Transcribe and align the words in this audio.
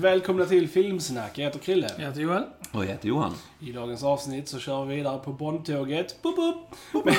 och 0.00 0.04
välkomna 0.04 0.44
till 0.44 0.68
Filmsnack. 0.68 1.38
Jag 1.38 1.44
heter 1.44 1.58
Krille. 1.58 1.90
Jag 1.98 2.06
heter 2.06 2.20
Joel. 2.20 2.42
Och 2.72 2.84
jag 2.84 2.88
heter 2.88 3.08
Johan. 3.08 3.34
I 3.60 3.72
dagens 3.72 4.02
avsnitt 4.02 4.48
så 4.48 4.58
kör 4.58 4.84
vi 4.84 4.96
vidare 4.96 5.18
på 5.18 5.32
Bondtåget. 5.32 6.22
Boop, 6.22 6.36
boop. 6.36 7.04
Med, 7.04 7.16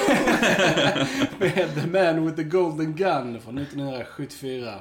med 1.56 1.76
The 1.76 1.88
Man 1.88 2.26
with 2.26 2.36
the 2.36 2.44
Golden 2.44 2.96
Gun 2.96 3.42
från 3.42 3.58
1974. 3.58 4.74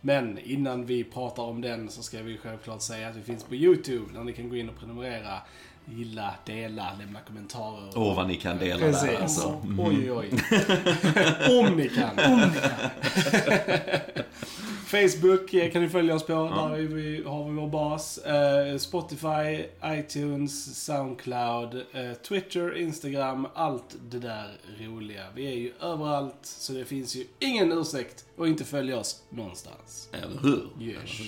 Men 0.00 0.38
innan 0.38 0.86
vi 0.86 1.04
pratar 1.04 1.42
om 1.42 1.60
den 1.60 1.88
så 1.88 2.02
ska 2.02 2.22
vi 2.22 2.38
självklart 2.38 2.82
säga 2.82 3.08
att 3.08 3.16
vi 3.16 3.22
finns 3.22 3.44
på 3.44 3.54
YouTube 3.54 4.12
där 4.14 4.24
ni 4.24 4.32
kan 4.32 4.48
gå 4.48 4.56
in 4.56 4.68
och 4.68 4.78
prenumerera, 4.78 5.38
gilla, 5.84 6.34
dela, 6.46 6.86
lämna 6.98 7.20
kommentarer. 7.20 7.92
Åh, 7.96 8.16
vad 8.16 8.28
ni 8.28 8.36
kan 8.36 8.58
dela 8.58 8.80
Precis. 8.80 9.02
där 9.02 9.22
alltså. 9.22 9.62
Oj, 9.78 10.12
oj. 10.12 10.30
Om 11.58 11.76
ni 11.76 11.88
kan. 11.88 12.32
Om 12.32 12.40
ni 12.40 12.60
kan. 12.60 14.17
Facebook 14.88 15.54
eh, 15.54 15.70
kan 15.72 15.82
ni 15.82 15.88
följa 15.88 16.14
oss 16.14 16.26
på. 16.26 16.32
Där 16.32 16.74
är 16.74 16.82
vi, 16.82 17.22
har 17.22 17.44
vi 17.44 17.56
vår 17.60 17.68
bas. 17.68 18.18
Eh, 18.18 18.78
Spotify, 18.78 19.64
iTunes, 19.84 20.84
Soundcloud, 20.84 21.74
eh, 21.92 22.12
Twitter, 22.28 22.76
Instagram. 22.76 23.46
Allt 23.54 23.96
det 24.10 24.18
där 24.18 24.46
roliga. 24.80 25.22
Vi 25.34 25.46
är 25.46 25.56
ju 25.56 25.72
överallt. 25.80 26.38
Så 26.42 26.72
det 26.72 26.84
finns 26.84 27.16
ju 27.16 27.24
ingen 27.38 27.72
ursäkt 27.72 28.24
att 28.38 28.46
inte 28.46 28.64
följa 28.64 28.98
oss 28.98 29.22
någonstans. 29.30 30.08
Eller 30.12 30.40
hur? 30.42 30.68
Yes. 30.80 31.20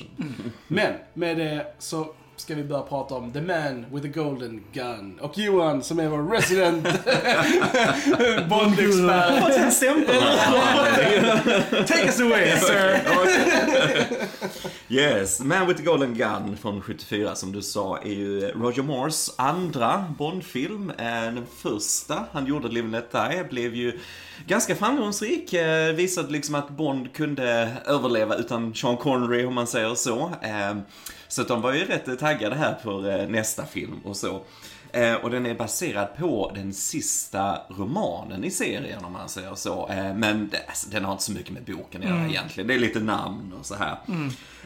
Men 0.68 0.94
med 1.14 1.36
det 1.36 1.74
så 1.78 2.14
ska 2.40 2.54
vi 2.54 2.64
börja 2.64 2.82
prata 2.82 3.14
om 3.14 3.32
The 3.32 3.40
Man 3.40 3.86
with 3.92 4.02
the 4.02 4.20
Golden 4.20 4.62
Gun. 4.72 5.18
Och 5.20 5.38
Johan 5.38 5.82
som 5.82 5.98
är 6.00 6.08
vår 6.08 6.30
resident 6.36 6.84
Bond-expert. 8.48 9.40
Fått 9.42 9.56
en 9.56 9.72
stämpel 9.72 10.20
här. 10.22 11.84
Take 11.86 12.06
us 12.06 12.20
away 12.20 12.56
sir! 12.56 13.00
Yes, 14.88 15.40
Man 15.40 15.66
with 15.66 15.78
the 15.80 15.84
Golden 15.86 16.14
Gun 16.14 16.56
från 16.62 16.82
74 16.82 17.34
som 17.34 17.52
du 17.52 17.62
sa 17.62 17.98
är 17.98 18.10
ju 18.12 18.40
Roger 18.48 18.82
Moores 18.82 19.34
andra 19.38 20.04
Bondfilm. 20.18 20.90
Eh, 20.90 21.04
Den 21.06 21.46
första 21.56 22.24
han 22.32 22.46
gjorde, 22.46 22.68
Live 22.68 22.84
and 22.84 22.92
Let 22.92 23.12
Die, 23.12 23.44
blev 23.50 23.74
ju 23.74 23.98
ganska 24.46 24.74
framgångsrik. 24.76 25.52
Eh, 25.52 25.92
Visade 25.92 26.32
liksom 26.32 26.54
att 26.54 26.68
Bond 26.70 27.12
kunde 27.14 27.68
överleva 27.86 28.34
utan 28.34 28.74
Sean 28.74 28.96
Connery 28.96 29.44
om 29.46 29.54
man 29.54 29.66
säger 29.66 29.94
så. 29.94 30.32
Så 31.30 31.42
de 31.42 31.60
var 31.60 31.72
ju 31.72 31.84
rätt 31.84 32.18
taggade 32.18 32.56
här 32.56 32.74
för 32.82 33.20
eh, 33.20 33.28
nästa 33.28 33.66
film 33.66 34.00
och 34.04 34.16
så. 34.16 34.42
Eh, 34.92 35.14
och 35.14 35.30
den 35.30 35.46
är 35.46 35.54
baserad 35.54 36.08
på 36.18 36.52
den 36.54 36.72
sista 36.72 37.58
romanen 37.68 38.44
i 38.44 38.50
serien 38.50 39.04
om 39.04 39.12
man 39.12 39.28
säger 39.28 39.54
så. 39.54 39.88
Eh, 39.88 40.14
men 40.14 40.50
alltså, 40.68 40.90
den 40.90 41.04
har 41.04 41.12
inte 41.12 41.24
så 41.24 41.32
mycket 41.32 41.52
med 41.52 41.64
boken 41.64 42.02
att 42.02 42.08
göra 42.08 42.28
egentligen. 42.28 42.66
Det 42.68 42.74
är 42.74 42.78
lite 42.78 43.00
namn 43.00 43.52
och 43.60 43.66
så 43.66 43.74
här. 43.74 43.96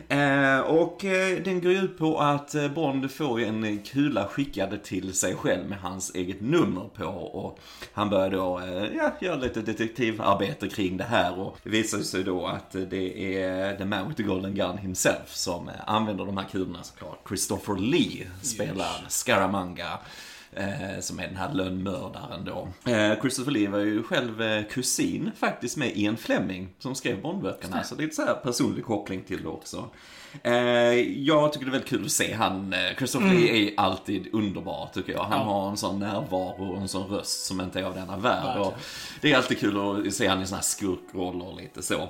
Eh, 0.09 0.60
och 0.60 1.05
eh, 1.05 1.43
den 1.43 1.60
går 1.60 1.72
ut 1.72 1.99
på 1.99 2.19
att 2.19 2.55
eh, 2.55 2.69
Bond 2.69 3.10
får 3.10 3.41
ju 3.41 3.47
en 3.47 3.78
kula 3.78 4.27
skickad 4.27 4.82
till 4.82 5.15
sig 5.15 5.34
själv 5.34 5.69
med 5.69 5.78
hans 5.78 6.15
eget 6.15 6.41
nummer 6.41 6.88
på. 6.97 7.05
Och 7.06 7.59
han 7.93 8.10
börjar 8.10 8.31
då 8.31 8.62
ja, 8.97 9.12
göra 9.21 9.37
lite 9.37 9.60
detektivarbete 9.60 10.69
kring 10.69 10.97
det 10.97 11.04
här. 11.04 11.38
Och 11.38 11.59
det 11.62 11.71
visar 11.71 11.99
sig 11.99 12.25
då 12.25 12.47
att 12.47 12.72
det 12.91 13.37
är 13.37 13.77
The 13.77 13.84
Man 13.84 14.09
with 14.09 14.16
the 14.16 14.22
Golden 14.22 14.54
Gun 14.54 14.78
himself 14.78 15.34
som 15.34 15.71
använder 15.87 16.27
de 16.27 16.37
här 16.37 16.47
kulorna 16.50 16.83
såklart. 16.83 17.28
Christopher 17.28 17.77
Lee 17.77 18.27
spelar 18.43 19.04
Scaramanga. 19.09 19.99
Eh, 20.56 21.00
som 21.00 21.19
är 21.19 21.26
den 21.26 21.37
här 21.37 21.53
lönnmördaren 21.53 22.44
då. 22.44 22.69
Eh, 22.92 23.20
Christopher 23.20 23.53
Lee 23.53 23.69
var 23.69 23.78
ju 23.78 24.03
själv 24.03 24.42
eh, 24.42 24.65
kusin 24.65 25.31
faktiskt 25.37 25.76
med 25.76 25.97
Ian 25.97 26.16
Fleming 26.16 26.69
som 26.78 26.94
skrev 26.94 27.22
Bondböckerna. 27.22 27.84
Så 27.84 27.94
det 27.94 28.03
är 28.03 28.04
lite 28.04 28.16
så 28.16 28.34
personlig 28.42 28.84
koppling 28.84 29.22
till 29.22 29.42
det 29.42 29.48
också. 29.48 29.88
Eh, 30.43 30.53
jag 31.00 31.53
tycker 31.53 31.67
det 31.67 31.71
är 31.71 31.72
väldigt 31.72 31.91
kul 31.91 32.05
att 32.05 32.11
se 32.11 32.34
han, 32.34 32.72
eh, 32.72 32.97
Christopher 32.97 33.34
Lee 33.34 33.69
är 33.69 33.75
alltid 33.77 34.28
underbar 34.33 34.91
tycker 34.95 35.12
jag. 35.12 35.25
Han 35.25 35.47
har 35.47 35.71
en 35.71 35.77
sån 35.77 35.99
närvaro 35.99 36.72
och 36.72 36.81
en 36.81 36.89
sån 36.89 37.11
röst 37.11 37.47
som 37.47 37.61
inte 37.61 37.81
är 37.81 37.84
av 37.84 37.95
denna 37.95 38.17
värld. 38.17 38.59
Och 38.61 38.75
det 39.21 39.33
är 39.33 39.37
alltid 39.37 39.59
kul 39.59 40.06
att 40.06 40.15
se 40.15 40.27
han 40.27 40.43
i 40.43 40.47
såna 40.47 40.56
här 40.56 40.62
skurkroller 40.62 41.62
lite 41.62 41.83
så. 41.83 42.09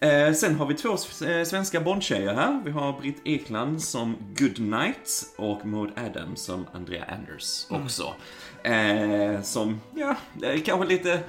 Eh, 0.00 0.32
sen 0.32 0.54
har 0.54 0.66
vi 0.66 0.74
två 0.74 0.96
svenska 1.44 1.80
Bondtjejer 1.80 2.34
här. 2.34 2.60
Vi 2.64 2.70
har 2.70 3.00
Britt 3.00 3.20
Ekland 3.24 3.82
som 3.82 4.16
Goodnight 4.38 5.34
och 5.36 5.66
Maud 5.66 5.90
Adams 5.96 6.44
som 6.44 6.66
Andrea 6.72 7.04
Anders 7.04 7.66
också. 7.70 8.14
Eh, 8.62 9.42
som, 9.42 9.80
ja, 9.96 10.16
kanske 10.64 10.86
lite 10.86 11.20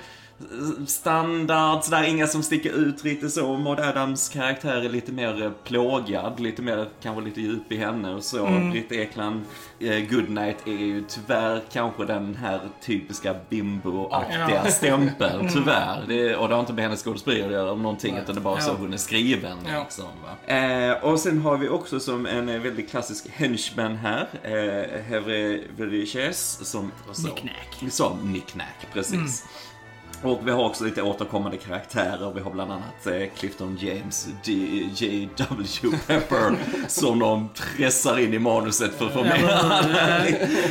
standard, 0.88 1.84
sådär, 1.84 2.04
inga 2.04 2.28
som 2.28 2.44
sticker 2.44 2.70
ut 2.72 3.04
lite 3.04 3.30
så. 3.30 3.58
Maud 3.58 3.80
Adams 3.80 4.30
karaktär 4.30 4.76
är 4.86 4.90
lite 4.90 5.12
mer 5.12 5.44
eh, 5.44 5.52
plågad, 5.64 6.40
lite 6.40 6.62
mer, 6.62 6.90
kanske 7.02 7.24
lite 7.24 7.42
djup 7.42 7.72
i 7.72 7.78
henne 7.78 8.14
och 8.14 8.24
så. 8.24 8.46
Britt 8.72 8.92
Ekland, 8.92 9.42
eh, 9.80 10.00
Goodnight 10.10 10.68
är 10.68 10.72
ju 10.72 11.04
tyvärr 11.08 11.62
kanske 11.72 12.06
den 12.06 12.36
här 12.36 12.60
typiska 12.86 13.36
bimbo-aktiga 13.50 14.62
Ja. 14.66 14.72
stämpeln, 14.72 15.50
tyvärr. 15.54 16.04
Det, 16.08 16.36
och 16.36 16.48
det 16.50 16.54
har 16.56 16.60
inte 16.62 16.74
med 16.74 16.84
hennes 16.84 17.04
skådespeleri 17.04 17.44
att 17.44 17.52
göra 17.52 17.72
om 17.72 17.82
någonting, 17.82 18.18
utan 18.18 18.36
det 18.36 18.42
är 18.42 18.44
bara 18.44 18.62
så 18.62 18.70
Ja. 18.72 18.76
hon 18.80 18.94
är 18.94 18.98
skriven. 18.98 19.58
Ja. 19.68 19.80
Liksom? 19.84 20.06
Eh, 20.48 20.92
och 21.12 21.20
sen 21.20 21.42
har 21.42 21.58
vi 21.58 21.70
också 21.70 22.00
som 22.00 22.26
en 22.26 22.50
eh, 22.50 22.60
väldigt 22.62 22.90
klassisk 22.90 23.28
henchman 23.34 23.96
här, 23.96 24.28
eh, 24.44 25.02
Hervé 25.10 25.60
Veriches, 25.78 26.70
som... 26.70 26.92
så- 27.12 27.22
Knick-knack. 27.28 27.92
Som 27.94 28.32
Nicknack, 28.34 28.88
precis. 28.94 29.46
Och 30.24 30.40
vi 30.48 30.52
har 30.52 30.66
också 30.66 30.84
lite 30.84 31.02
återkommande 31.02 31.58
karaktärer. 31.58 32.32
Vi 32.36 32.42
har 32.42 32.52
bland 32.52 32.72
annat 32.72 33.08
eh, 33.08 33.30
Clifton 33.38 33.78
James, 33.82 34.28
J.W. 34.96 35.98
Pepper, 36.08 36.56
som 36.88 37.20
de 37.20 37.50
pressar 37.78 38.20
in 38.20 38.34
i 38.34 38.40
manuset 38.40 38.94
för 38.94 39.06
att 39.06 39.14
få 39.14 39.24
med 39.24 39.40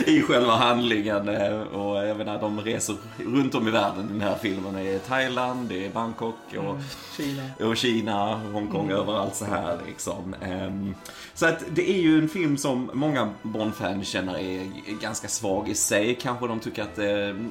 i, 0.06 0.10
i 0.16 0.22
själva 0.22 0.52
handlingen. 0.56 1.28
Eh, 1.28 1.60
Och 1.60 2.06
jag 2.06 2.16
menar, 2.16 2.40
de 2.40 2.60
reser 2.60 2.96
runt 3.16 3.54
om 3.54 3.68
i 3.68 3.70
världen 3.70 4.04
i 4.04 4.12
den 4.12 4.20
här 4.20 4.36
filmen. 4.42 4.74
Det 4.74 4.94
är 4.94 4.98
Thailand, 4.98 5.68
det 5.68 5.86
är 5.86 5.90
Bangkok 5.90 6.34
och 6.58 6.76
Kina. 7.16 7.42
och 7.70 7.76
Kina, 7.76 8.34
Hongkong, 8.52 8.90
överallt 8.90 9.34
så 9.34 9.44
här 9.44 9.78
liksom. 9.86 10.34
Ehm, 10.42 10.94
Så 11.34 11.46
att 11.46 11.62
det 11.70 11.90
är 11.90 12.00
ju 12.00 12.18
en 12.18 12.28
film 12.28 12.56
som 12.56 12.90
många 12.94 13.30
Bond-fans 13.42 14.08
känner 14.08 14.38
är 14.38 14.66
ganska 15.02 15.28
svag 15.28 15.68
i 15.68 15.74
sig. 15.74 16.14
Kanske 16.22 16.46
de 16.46 16.60
tycker 16.60 16.82
att, 16.82 16.98
eh, 16.98 17.06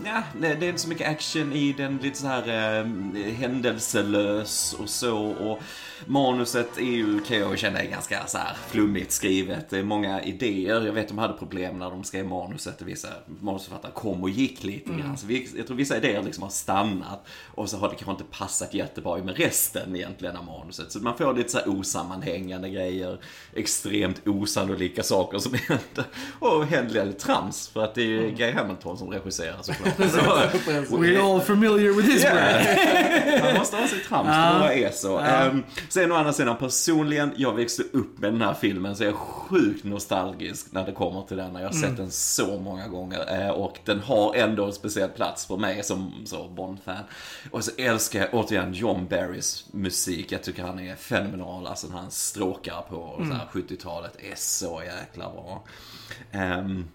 ja, 0.06 0.24
det 0.40 0.48
är 0.48 0.64
inte 0.64 0.82
så 0.82 0.90
mycket 0.90 1.10
action 1.10 1.54
i 1.54 1.74
den, 1.74 1.87
lite 1.88 2.18
så 2.18 2.28
här 2.28 2.48
eh, 2.48 2.86
händelselös 3.34 4.74
och 4.80 4.90
så. 4.90 5.18
Och 5.18 5.62
manuset 6.06 6.78
är 6.78 6.82
ju, 6.82 7.20
kan 7.20 7.38
jag 7.38 7.60
känna, 7.60 7.80
är 7.80 7.90
ganska 7.90 8.28
så 8.28 8.38
här 8.38 8.58
flummigt 8.70 9.12
skrivet. 9.12 9.70
Det 9.70 9.78
är 9.78 9.84
många 9.84 10.24
idéer. 10.24 10.86
Jag 10.86 10.94
vet 10.94 11.08
de 11.08 11.18
hade 11.18 11.34
problem 11.34 11.80
när 11.80 11.90
de 11.90 12.04
skrev 12.04 12.26
manuset. 12.26 12.82
Vissa 12.82 13.08
manusförfattare 13.42 13.92
kom 13.92 14.24
och 14.24 14.30
gick 14.30 14.64
lite 14.64 14.94
grann. 14.94 15.18
Så 15.18 15.28
vi, 15.28 15.50
jag 15.58 15.68
tror 15.68 15.78
vissa 15.78 15.98
idéer 15.98 16.24
liksom 16.24 16.44
har 16.44 16.50
stannat. 16.50 17.28
Och 17.56 17.70
så 17.70 17.78
har 17.78 17.90
det 17.90 17.96
kanske 17.96 18.12
inte 18.12 18.38
passat 18.38 18.74
jättebra 18.74 19.18
med 19.18 19.38
resten 19.38 19.96
egentligen 19.96 20.38
av 20.38 20.46
manuset. 20.46 20.92
Så 20.92 21.00
man 21.00 21.18
får 21.18 21.34
lite 21.34 21.50
så 21.50 21.58
här 21.58 21.70
osammanhängande 21.70 22.70
grejer. 22.70 23.20
Extremt 23.54 24.28
osannolika 24.28 25.04
saker 25.04 25.38
som 25.38 25.54
händer. 25.68 26.06
Och 26.40 26.66
händer 26.66 27.06
lite 27.06 27.20
trams. 27.20 27.68
För 27.68 27.84
att 27.84 27.96
det 27.96 28.02
är 28.02 28.06
ju 28.06 28.32
Guy 28.32 28.52
Hamilton 28.52 28.98
som 28.98 29.10
regisserar 29.10 29.62
såklart. 29.62 29.96
Så, 30.12 30.98
We're 30.98 31.34
all 31.34 31.42
familiar 31.42 31.94
with 31.94 32.10
his 32.10 32.22
brand. 32.22 33.44
man 33.44 33.58
måste 33.58 33.78
ha 33.78 33.88
sitt 33.88 34.08
trams, 34.08 34.28
det 34.28 34.60
bara 34.60 34.74
är 34.74 34.92
så. 34.92 35.20
Um, 35.20 35.64
sen 35.90 36.12
å 36.12 36.16
andra 36.16 36.34
sidan, 36.34 36.58
personligen, 36.58 37.32
jag 37.38 37.54
växte 37.54 37.84
upp 37.84 38.20
med 38.20 38.34
den 38.34 38.42
här 38.42 38.54
filmen 38.54 38.96
så 38.96 39.04
jag 39.04 39.14
är 39.14 39.18
sjukt 39.18 39.84
nostalgisk 39.84 40.72
när 40.72 40.86
det 40.86 40.92
kommer 40.92 41.22
till 41.22 41.38
den. 41.38 41.56
Jag 41.56 41.64
har 41.64 41.72
sett 41.72 41.98
den 41.98 42.12
så 42.12 42.60
många 42.60 42.88
gånger 42.88 43.42
eh, 43.42 43.50
och 43.50 43.80
den 43.86 44.00
har 44.00 44.36
ändå 44.36 44.66
en 44.66 44.74
speciell 44.74 45.10
plats 45.10 45.46
för 45.46 45.58
mig 45.58 45.84
som 45.84 46.14
så 46.26 46.48
Bond-fan. 46.48 47.04
Och 47.52 47.64
så 47.64 47.72
älskar 47.78 48.20
jag 48.20 48.34
återigen 48.34 48.74
John 48.74 49.08
Barrys 49.10 49.66
musik. 49.72 50.32
Jag 50.32 50.44
tycker 50.44 50.64
han 50.64 50.80
är 50.80 50.96
fenomenal, 50.96 51.68
alltså 51.68 51.88
när 51.88 51.98
han 51.98 52.12
stråkar 52.12 52.82
på 52.90 53.24
här 53.38 53.48
70-talet 53.52 54.16
är 54.32 54.36
så 54.36 54.82
jäkla 54.86 55.32
bra. 55.32 55.64
Ehm, 56.32 56.88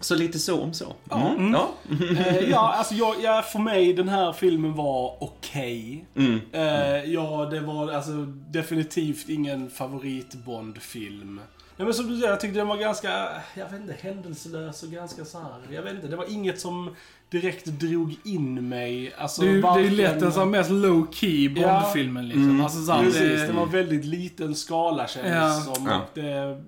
så 0.00 0.14
lite 0.14 0.38
så 0.38 0.60
om 0.62 0.74
så. 0.74 0.92
Mm. 1.12 1.52
Ja. 1.52 1.70
Eh, 2.18 2.50
ja, 2.50 2.74
alltså 2.78 2.94
jag, 2.94 3.14
ja, 3.22 3.42
för 3.42 3.58
mig 3.58 3.92
den 3.92 4.08
här 4.08 4.32
filmen 4.32 4.74
var 4.74 5.16
okej. 5.20 6.04
Eh, 6.52 7.04
ja, 7.12 7.48
det 7.50 7.60
var 7.60 7.92
alltså 7.92 8.12
definitivt 8.50 9.28
ingen 9.28 9.70
favorit 9.70 10.34
Bond-film. 10.34 11.40
Nej 11.76 11.84
men 11.84 11.94
som 11.94 12.08
du 12.08 12.16
säger, 12.16 12.30
jag 12.30 12.40
tyckte 12.40 12.58
den 12.58 12.68
var 12.68 12.76
ganska, 12.76 13.28
jag 13.54 13.64
vet 13.70 13.80
inte, 13.80 13.96
händelselös 14.00 14.82
och 14.82 14.88
ganska 14.88 15.24
så 15.24 15.38
här. 15.38 15.74
Jag 15.74 15.82
vet 15.82 15.94
inte, 15.94 16.06
det 16.08 16.16
var 16.16 16.32
inget 16.32 16.60
som 16.60 16.94
direkt 17.30 17.66
drog 17.66 18.16
in 18.24 18.68
mig. 18.68 19.14
Alltså, 19.18 19.42
Det 19.42 19.48
är 19.48 19.52
ju 19.52 19.60
det 19.60 19.68
är 19.68 19.70
varken- 19.70 19.96
lätt 19.96 20.20
den 20.20 20.32
sån 20.32 20.50
mest 20.50 20.70
low 20.70 21.06
key 21.12 21.48
Bond-filmen 21.48 22.28
liksom. 22.28 22.60
Alltså 22.60 22.82
sant, 22.82 23.04
Precis, 23.04 23.22
det, 23.40 23.46
det 23.46 23.52
var 23.52 23.66
väldigt 23.66 24.04
liten 24.04 24.54
skala 24.54 25.06
kändes 25.06 25.32
Ja. 25.34 25.74
som. 25.74 25.86
Ja. 25.86 25.96
Och 25.96 26.08
det, 26.14 26.62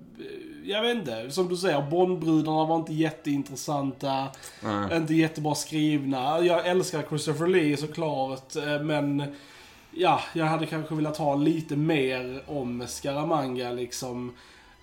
jag 0.67 0.81
vet 0.81 0.95
inte, 0.97 1.31
som 1.31 1.47
du 1.49 1.57
säger, 1.57 1.81
Bondbrudarna 1.81 2.65
var 2.65 2.75
inte 2.75 2.93
jätteintressanta. 2.93 4.27
Inte 4.93 5.13
jättebra 5.13 5.55
skrivna. 5.55 6.39
Jag 6.39 6.67
älskar 6.67 7.03
Christopher 7.09 7.47
Lee 7.47 7.77
såklart, 7.77 8.55
eh, 8.55 8.81
men 8.81 9.23
ja, 9.91 10.19
jag 10.33 10.45
hade 10.45 10.65
kanske 10.65 10.95
velat 10.95 11.17
ha 11.17 11.35
lite 11.35 11.75
mer 11.75 12.41
om 12.47 12.83
Scaramanga 12.87 13.71
liksom. 13.71 14.33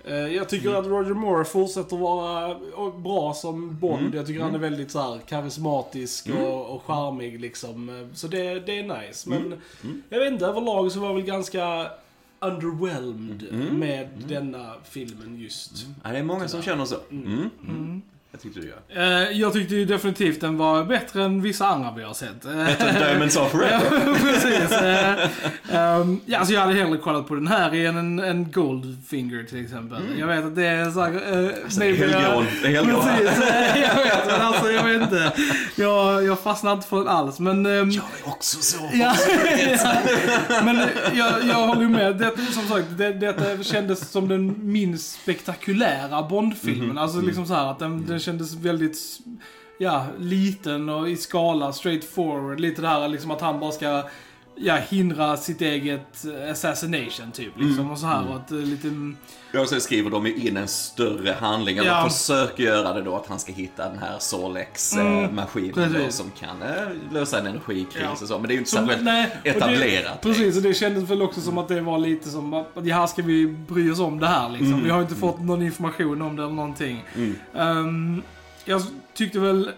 Eh, 0.07 0.15
Jag 0.15 0.49
tycker 0.49 0.69
Mm. 0.69 0.81
att 0.81 0.87
Roger 0.87 1.15
Moore 1.15 1.45
fortsätter 1.45 1.97
vara 1.97 2.55
bra 2.91 3.35
som 3.35 3.79
Bond. 3.79 4.01
Mm. 4.01 4.17
Jag 4.17 4.27
tycker 4.27 4.41
han 4.43 4.55
är 4.55 4.59
väldigt 4.59 4.91
så 4.91 4.99
här 5.01 5.19
karismatisk 5.29 6.29
och, 6.41 6.67
och 6.75 6.83
charmig 6.83 7.41
liksom. 7.41 7.89
Eh, 7.89 8.15
Så 8.15 8.27
det, 8.27 8.61
det 8.61 8.79
är 8.79 8.83
nice. 9.07 9.29
Men 9.31 9.43
Mm. 9.83 10.03
jag 10.09 10.19
vet 10.19 10.33
inte, 10.33 10.47
överlag 10.47 10.93
så 10.93 11.01
var 11.01 11.07
jag 11.07 11.15
väl 11.15 11.25
ganska 11.25 11.87
underwhelmed 12.49 13.45
Mm. 13.51 13.79
med 13.79 14.09
denna 14.29 14.75
filmen 14.85 15.37
just. 15.41 15.87
Ja, 16.05 16.11
det 16.13 16.19
är 16.19 16.23
många 16.23 16.49
som 16.49 16.63
känner 16.63 16.85
så. 16.85 16.97
Mm. 18.43 18.55
Mm. 18.55 18.55
Jag 18.55 18.55
tyckte 18.55 18.61
du 18.61 18.69
gör. 18.97 19.23
Eh, 19.23 19.31
jag 19.41 19.53
tyckte 19.53 19.75
ju 19.75 19.85
definitivt 19.85 20.41
den 20.41 20.59
var 20.59 20.85
bättre 20.85 21.25
än 21.25 21.43
vissa 21.43 21.67
andra 21.67 21.93
vi 21.97 22.03
har 22.03 22.15
sett. 22.15 22.45
Eh, 22.45 22.57
Bättre 22.65 22.89
än 22.89 22.95
Diamonds 22.95 23.37
of. 23.37 23.55
Ja, 23.71 23.81
precis. 24.23 24.73
Eh, 24.73 25.29
ehm, 25.73 26.21
ja, 26.27 26.39
alltså 26.39 26.55
jag 26.55 26.61
hade 26.61 26.75
hellre 26.75 26.99
kollat 26.99 27.29
på 27.29 27.35
den 27.35 27.47
här 27.47 27.75
än 27.75 27.97
en, 27.97 28.19
en 28.19 28.51
Goldfinger 28.53 29.43
till 29.45 29.65
exempel. 29.65 29.99
Jag 30.19 30.27
vet 30.27 30.45
att 30.45 30.55
det 30.57 30.67
är 30.67 30.91
så 30.91 31.01
här, 31.01 31.11
uh, 31.39 31.51
Alltså, 31.65 31.81
helgon. 31.81 32.47
Det 32.63 32.69
är 32.69 32.73
helgon. 32.73 33.03
Precis, 33.19 33.39
jag 33.77 34.05
vet. 34.05 34.27
Men 34.27 34.41
alltså 34.41 34.71
jag 34.73 34.85
vet 34.85 35.03
inte. 35.03 35.33
Jag, 35.77 36.25
jag 36.25 36.41
fastnar 36.41 36.73
inte 36.73 36.87
för 36.87 36.97
den 36.99 37.09
alls. 37.09 37.39
Men, 37.39 37.67
ehm, 37.67 37.91
Jag 37.91 38.05
är 38.25 38.29
också 38.29 38.57
så. 38.61 38.91
Ja, 38.95 39.15
men 40.65 40.77
jag, 41.15 41.33
jag 41.49 41.67
håller 41.67 41.89
med. 41.89 42.17
Det, 42.17 42.31
som 42.53 42.69
sagt, 42.69 42.87
det, 42.99 43.13
detta 43.13 43.63
kändes 43.63 44.11
som 44.11 44.29
den 44.29 44.55
minst 44.73 45.23
spektakulära 45.23 46.23
Bond-filmen. 46.23 46.99
Alltså 46.99 47.21
liksom 47.21 47.47
så 47.47 47.55
här 47.55 47.71
att 47.71 47.79
den, 47.79 48.07
den 48.07 48.21
kändes 48.25 48.55
väldigt, 48.55 48.99
ja, 49.79 50.07
liten 50.19 50.89
och 50.89 51.09
i 51.09 51.17
skala, 51.17 51.73
straight 51.73 52.05
forward. 52.05 52.61
Lite 52.61 52.83
det 52.83 52.89
här 52.89 53.09
liksom 53.09 53.31
att 53.31 53.41
han 53.41 53.61
bara 53.61 53.73
ska, 53.73 54.03
ja, 54.57 54.75
hindra 54.77 55.37
sitt 55.37 55.61
eget 55.61 56.25
assassination 56.51 57.33
typ. 57.33 57.53
Liksom, 57.57 57.91
och 57.91 57.99
så 57.99 58.07
här. 58.07 58.29
Och 58.29 58.37
att 58.37 58.51
eh, 58.51 58.57
lite... 58.59 58.89
Ja, 59.53 59.67
så 59.67 59.81
skriver 59.81 60.11
de 60.11 60.27
in 60.27 60.57
en 60.57 60.69
större 60.69 61.33
handling, 61.41 61.77
eller 61.79 61.91
Ja. 61.91 62.09
försöker 62.11 62.63
göra 62.63 62.93
det 62.93 63.03
då 63.03 63.17
att 63.17 63.27
han 63.27 63.39
ska 63.39 63.53
hitta 63.53 63.89
den 63.89 63.99
här 63.99 64.19
Solex-maskinen 64.19 65.73
precis. 65.75 66.15
som 66.17 66.31
kan 66.31 66.63
eh, 66.63 67.13
lösa 67.13 67.39
en 67.39 67.47
energikris 67.47 68.03
Ja. 68.03 68.11
och 68.11 68.19
så. 68.19 68.39
Men 68.39 68.43
det 68.43 68.53
är 68.53 68.55
ju 68.55 68.59
inte 68.59 68.71
särskilt 68.71 69.09
etablerat. 69.45 70.23
Det, 70.23 70.29
precis, 70.29 70.57
och 70.57 70.63
det 70.63 70.75
kändes 70.75 71.11
väl 71.11 71.23
också 71.23 71.41
som 71.41 71.59
att 71.59 71.69
det 71.69 71.81
var 71.81 71.99
lite 71.99 72.29
som 72.31 72.55
att 72.55 72.67
ja, 72.83 72.97
här 72.97 73.07
ska 73.07 73.23
vi 73.23 73.47
bry 73.47 73.91
oss 73.91 74.01
om 74.01 74.21
det 74.21 74.27
här 74.27 74.49
liksom. 74.49 74.85
Vi 74.85 74.91
har 74.91 75.03
inte 75.03 75.15
fått 75.15 75.41
någon 75.41 75.63
information 75.63 76.23
om 76.23 76.37
det 76.37 76.43
eller 76.43 76.55
någonting. 76.55 77.05
Ehm, 77.55 78.23
jag 78.65 78.83
tyckte 79.15 79.39
väl 79.39 79.71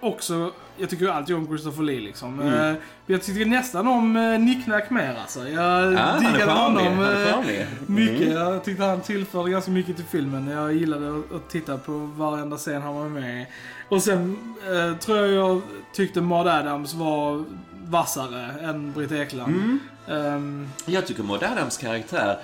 också, 0.00 0.50
jag 0.80 0.90
tycker 0.90 1.04
ju 1.04 1.10
alltid 1.10 1.36
om 1.36 1.46
Christopher 1.46 1.82
Lee 1.82 2.00
liksom. 2.00 2.40
Eh, 2.40 2.74
jag 3.06 3.22
tycker 3.22 3.46
nästan 3.46 3.86
om 3.86 4.16
uh, 4.16 4.38
Nick 4.40 4.66
Nack 4.66 4.90
mer 4.90 5.16
alltså. 5.20 5.48
Jag 5.48 5.64
är 5.64 6.20
diggade 6.20 6.52
honom 6.52 7.02
eh, 7.02 7.66
mycket. 7.86 8.32
Jag 8.32 8.64
tyckte 8.64 8.84
han 8.84 9.00
tillförde 9.00 9.50
ganska 9.50 9.70
mycket 9.70 9.96
till 9.96 10.04
filmen. 10.04 10.48
Jag 10.48 10.74
gillade 10.74 11.22
att, 11.36 11.48
titta 11.50 11.78
på 11.78 11.92
varenda 11.92 12.56
scen 12.56 12.82
han 12.82 12.94
var 12.94 13.08
med. 13.08 13.46
Och 13.88 14.02
sen 14.02 14.38
eh, 14.72 14.96
tror 14.96 15.18
jag 15.18 15.28
jag 15.28 15.62
tyckte 15.92 16.20
Maud 16.20 16.46
Adams 16.46 16.94
var 16.94 17.44
vassare 17.84 18.50
än 18.62 18.92
Britt 18.92 19.12
Ekland. 19.12 19.78
Ehm, 20.08 20.68
Jag 20.86 21.06
tycker 21.06 21.22
Maud 21.22 21.42
Adams 21.42 21.76
karaktär 21.78 22.38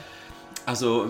Alltså, 0.69 1.09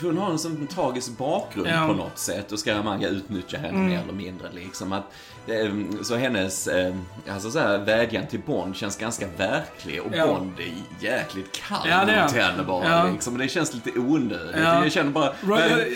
hon 0.00 0.18
har 0.18 0.30
en 0.30 0.38
sån 0.38 0.66
tragisk 0.66 1.18
bakgrund 1.18 1.68
Ja. 1.68 1.86
på 1.86 1.92
något 1.92 2.18
sätt 2.18 2.52
och 2.52 2.58
Scaramanga 2.58 3.08
utnyttjar 3.08 3.58
henne 3.58 3.78
mer 3.78 4.00
eller 4.02 4.12
mindre 4.12 4.48
liksom. 4.52 4.92
Att, 4.92 5.04
eh, 5.46 6.02
så 6.02 6.16
hennes 6.16 6.66
eh, 6.66 6.94
alltså 7.30 7.50
så 7.50 7.58
här, 7.58 7.78
vädjan 7.78 8.26
till 8.26 8.40
Bond 8.46 8.76
känns 8.76 8.96
ganska 8.98 9.26
verklig 9.36 10.02
och 10.02 10.10
Ja. 10.16 10.26
Bond 10.26 10.52
är 10.60 11.04
jäkligt 11.04 11.52
kall 11.68 11.88
Ja, 11.88 12.00
mot 12.22 12.32
henne 12.32 12.62
bara 12.62 12.88
Ja. 12.88 13.10
liksom. 13.12 13.38
Det 13.38 13.48
känns 13.48 13.74
lite 13.74 13.98
onödigt. 13.98 14.56
Ja. 14.62 14.82
Jag 14.82 14.92
känner 14.92 15.10
bara... 15.10 15.32
Roger, 15.40 15.88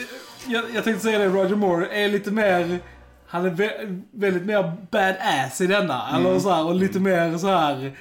jag, 0.46 0.64
jag 0.74 0.84
tänkte 0.84 1.02
säga 1.02 1.18
det, 1.18 1.26
Roger 1.26 1.56
Moore 1.56 1.86
är 1.86 2.08
lite 2.08 2.30
mer... 2.30 2.78
Han 3.26 3.44
är 3.46 3.50
vä- 3.50 4.02
väldigt 4.12 4.44
mer 4.46 4.72
badass 4.90 5.60
i 5.60 5.66
denna. 5.66 6.08
Mm. 6.08 6.26
Eller 6.26 6.38
så 6.38 6.50
här, 6.50 6.64
och 6.66 6.74
lite 6.74 7.00
mer 7.00 7.38
så 7.38 7.46
här 7.46 7.92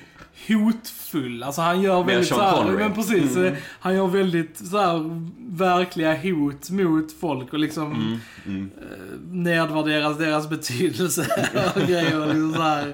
hotfull. 0.47 1.43
Alltså 1.43 1.61
han 1.61 1.81
gör 1.81 2.03
väldigt 2.03 2.27
så 2.27 2.41
här. 2.41 2.61
Mm. 2.61 2.75
men 2.75 2.93
precis. 2.93 3.37
eh, 3.37 3.53
Han 3.79 3.95
gör 3.95 4.07
väldigt 4.07 4.57
så 4.57 4.77
här 4.77 5.21
verkliga 5.57 6.13
hot 6.17 6.69
mot 6.69 7.11
folk 7.19 7.53
och 7.53 7.59
liksom 7.59 8.19
Mm, 8.45 8.71
eh, 8.81 9.19
nedvärderas 9.31 10.17
deras 10.17 10.49
betydelse 10.49 11.25
och 11.75 11.81
grejer. 11.81 12.21
Och 12.21 12.27
liksom 12.27 12.53
så 12.53 12.61
här. 12.61 12.93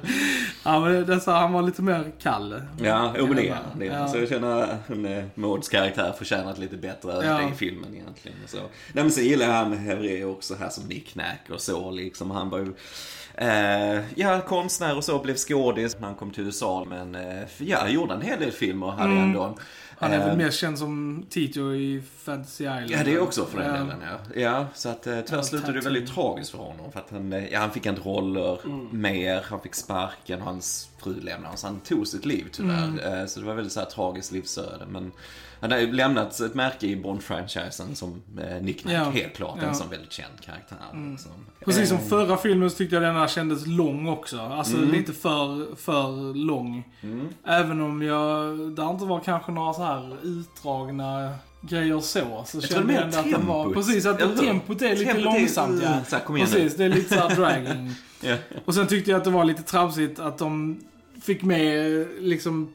Ja, 0.63 0.79
men 0.79 1.05
det, 1.05 1.19
så 1.19 1.31
här, 1.31 1.39
han 1.39 1.53
var 1.53 1.61
lite 1.61 1.81
mer 1.81 2.11
kall. 2.21 2.61
Ja, 2.83 3.13
jo 3.19 3.27
men 3.27 3.35
det 3.35 3.49
är 3.49 3.53
han. 3.53 3.81
Ja. 3.85 4.07
Så 4.07 4.17
jag 4.17 4.29
känner 4.29 4.61
att 4.63 4.89
eh, 4.89 5.23
Mauds 5.35 5.69
karaktär 5.69 6.13
förtjänar 6.17 6.51
ett 6.51 6.57
lite 6.59 6.77
bättre 6.77 7.25
Ja. 7.25 7.49
i 7.49 7.55
filmen 7.55 7.95
egentligen. 7.95 8.37
Så. 8.47 8.57
Nej 8.57 9.03
men 9.03 9.11
sen 9.11 9.23
gillar 9.25 9.45
jag 9.45 9.53
han 9.53 9.73
Herré 9.77 10.23
också 10.23 10.55
här 10.55 10.69
som 10.69 10.83
Nick 10.87 11.15
Nack 11.15 11.41
och 11.49 11.61
så 11.61 11.91
liksom. 11.91 12.31
Han 12.31 12.49
var 12.49 12.59
ju 12.59 12.73
Eh, 13.37 13.99
ja, 14.15 14.41
konstnär 14.41 14.97
och 14.97 15.03
så, 15.03 15.19
blev 15.19 15.35
skådis. 15.35 15.97
Han 16.01 16.15
kom 16.15 16.31
till 16.31 16.43
USA, 16.43 16.85
men 16.89 17.15
eh, 17.15 17.34
ja, 17.57 17.89
gjorde 17.89 18.13
en 18.13 18.21
hel 18.21 18.39
del 18.39 18.51
filmer 18.51 18.87
hade 18.87 19.13
ändå... 19.13 19.43
Mm. 19.43 19.55
Han 19.99 20.11
är 20.11 20.19
väl 20.27 20.37
mest 20.37 20.59
känd 20.59 20.79
som 20.79 21.25
Tito 21.29 21.73
i 21.73 22.03
Fantasy 22.17 22.63
Island. 22.63 22.89
Ja, 22.89 23.03
det 23.03 23.13
är 23.13 23.19
också 23.19 23.45
för 23.45 23.57
den 23.57 23.67
Ja. 23.67 23.73
delen, 23.73 23.97
ja. 24.35 24.41
Ja, 24.41 24.65
så 24.73 24.89
att 24.89 25.07
eh, 25.07 25.19
tyvärr 25.21 25.41
slutade 25.41 25.73
det 25.73 25.81
väldigt 25.81 26.13
tragiskt 26.13 26.51
för 26.51 26.57
honom. 26.57 26.91
För 26.91 26.99
att 26.99 27.09
han, 27.11 27.33
eh, 27.33 27.47
ja, 27.53 27.59
han 27.59 27.71
fick 27.71 27.85
inte 27.85 28.01
roller 28.01 28.57
mer, 28.91 29.41
han 29.49 29.59
fick 29.61 29.75
sparken, 29.75 30.41
hans 30.41 30.89
fru 30.97 31.13
lämnade 31.13 31.35
honom. 31.43 31.57
Så 31.57 31.67
han 31.67 31.79
tog 31.79 32.07
sitt 32.07 32.25
liv 32.25 32.45
tyvärr. 32.51 33.19
Eh, 33.21 33.25
Så 33.25 33.39
det 33.39 33.45
var 33.45 33.53
väldigt 33.53 33.73
så 33.73 33.79
här 33.79 33.87
tragiskt 33.87 34.31
livsöde. 34.31 34.85
Men 34.89 35.11
han 35.59 35.71
har 35.71 35.77
ju 35.79 35.91
lämnat 35.91 36.39
ett 36.39 36.53
märke 36.53 36.87
i 36.87 36.95
Bond-franchisen 36.95 37.93
som 37.95 38.21
eh, 38.49 38.61
Nick 38.61 38.85
Nack, 38.85 38.93
Ja. 38.93 39.03
helt 39.09 39.33
klart. 39.35 39.57
Ja. 39.61 39.67
En 39.67 39.75
sån 39.75 39.89
väldigt 39.89 40.11
känd 40.11 40.41
karaktär. 40.41 41.09
Liksom. 41.11 41.31
Precis 41.65 41.89
som 41.89 41.99
förra 41.99 42.37
filmen 42.37 42.69
så 42.69 42.77
tyckte 42.77 42.95
jag 42.95 43.03
den 43.03 43.15
här 43.15 43.27
kändes 43.27 43.67
lång 43.67 44.07
också. 44.07 44.39
Alltså 44.39 44.77
Mm. 44.77 44.91
lite 44.91 45.13
för, 45.13 45.75
för 45.75 46.33
lång. 46.33 46.83
Även 47.45 47.81
om 47.81 48.01
jag, 48.01 48.57
där 48.75 48.89
inte 48.91 49.05
var 49.05 49.19
kanske 49.19 49.51
några 49.51 49.73
så 49.73 49.83
här 49.85 50.17
utdragna 50.23 51.29
grejer 51.61 51.99
så. 51.99 52.43
Så 52.45 52.57
är 52.57 52.61
kände 52.61 52.93
jag 52.93 53.03
ändå 53.03 53.17
att 53.17 53.31
den 53.31 53.47
var, 53.47 53.73
precis 53.73 54.05
att 54.05 54.21
Eller 54.21 54.35
tempot 54.37 54.81
är 54.81 54.89
lite 54.95 55.05
Tempot 55.05 55.19
är- 55.21 55.39
långsamt 55.39 55.81
ja. 55.83 55.89
mm, 55.93 56.05
så 56.07 56.15
här, 56.15 56.23
igen 56.37 56.49
nu. 56.53 56.59
Precis, 56.59 56.77
det 56.77 56.85
är 56.85 56.89
lite 56.89 57.15
såhär 57.15 57.35
dragging. 57.35 57.91
Ja. 58.21 58.35
Och 58.65 58.73
sen 58.75 58.87
tyckte 58.87 59.11
jag 59.11 59.17
att 59.17 59.23
det 59.23 59.29
var 59.29 59.43
lite 59.43 59.63
tramsigt 59.63 60.19
att 60.19 60.37
de 60.37 60.79
fick 61.21 61.43
med 61.43 62.07
liksom 62.19 62.73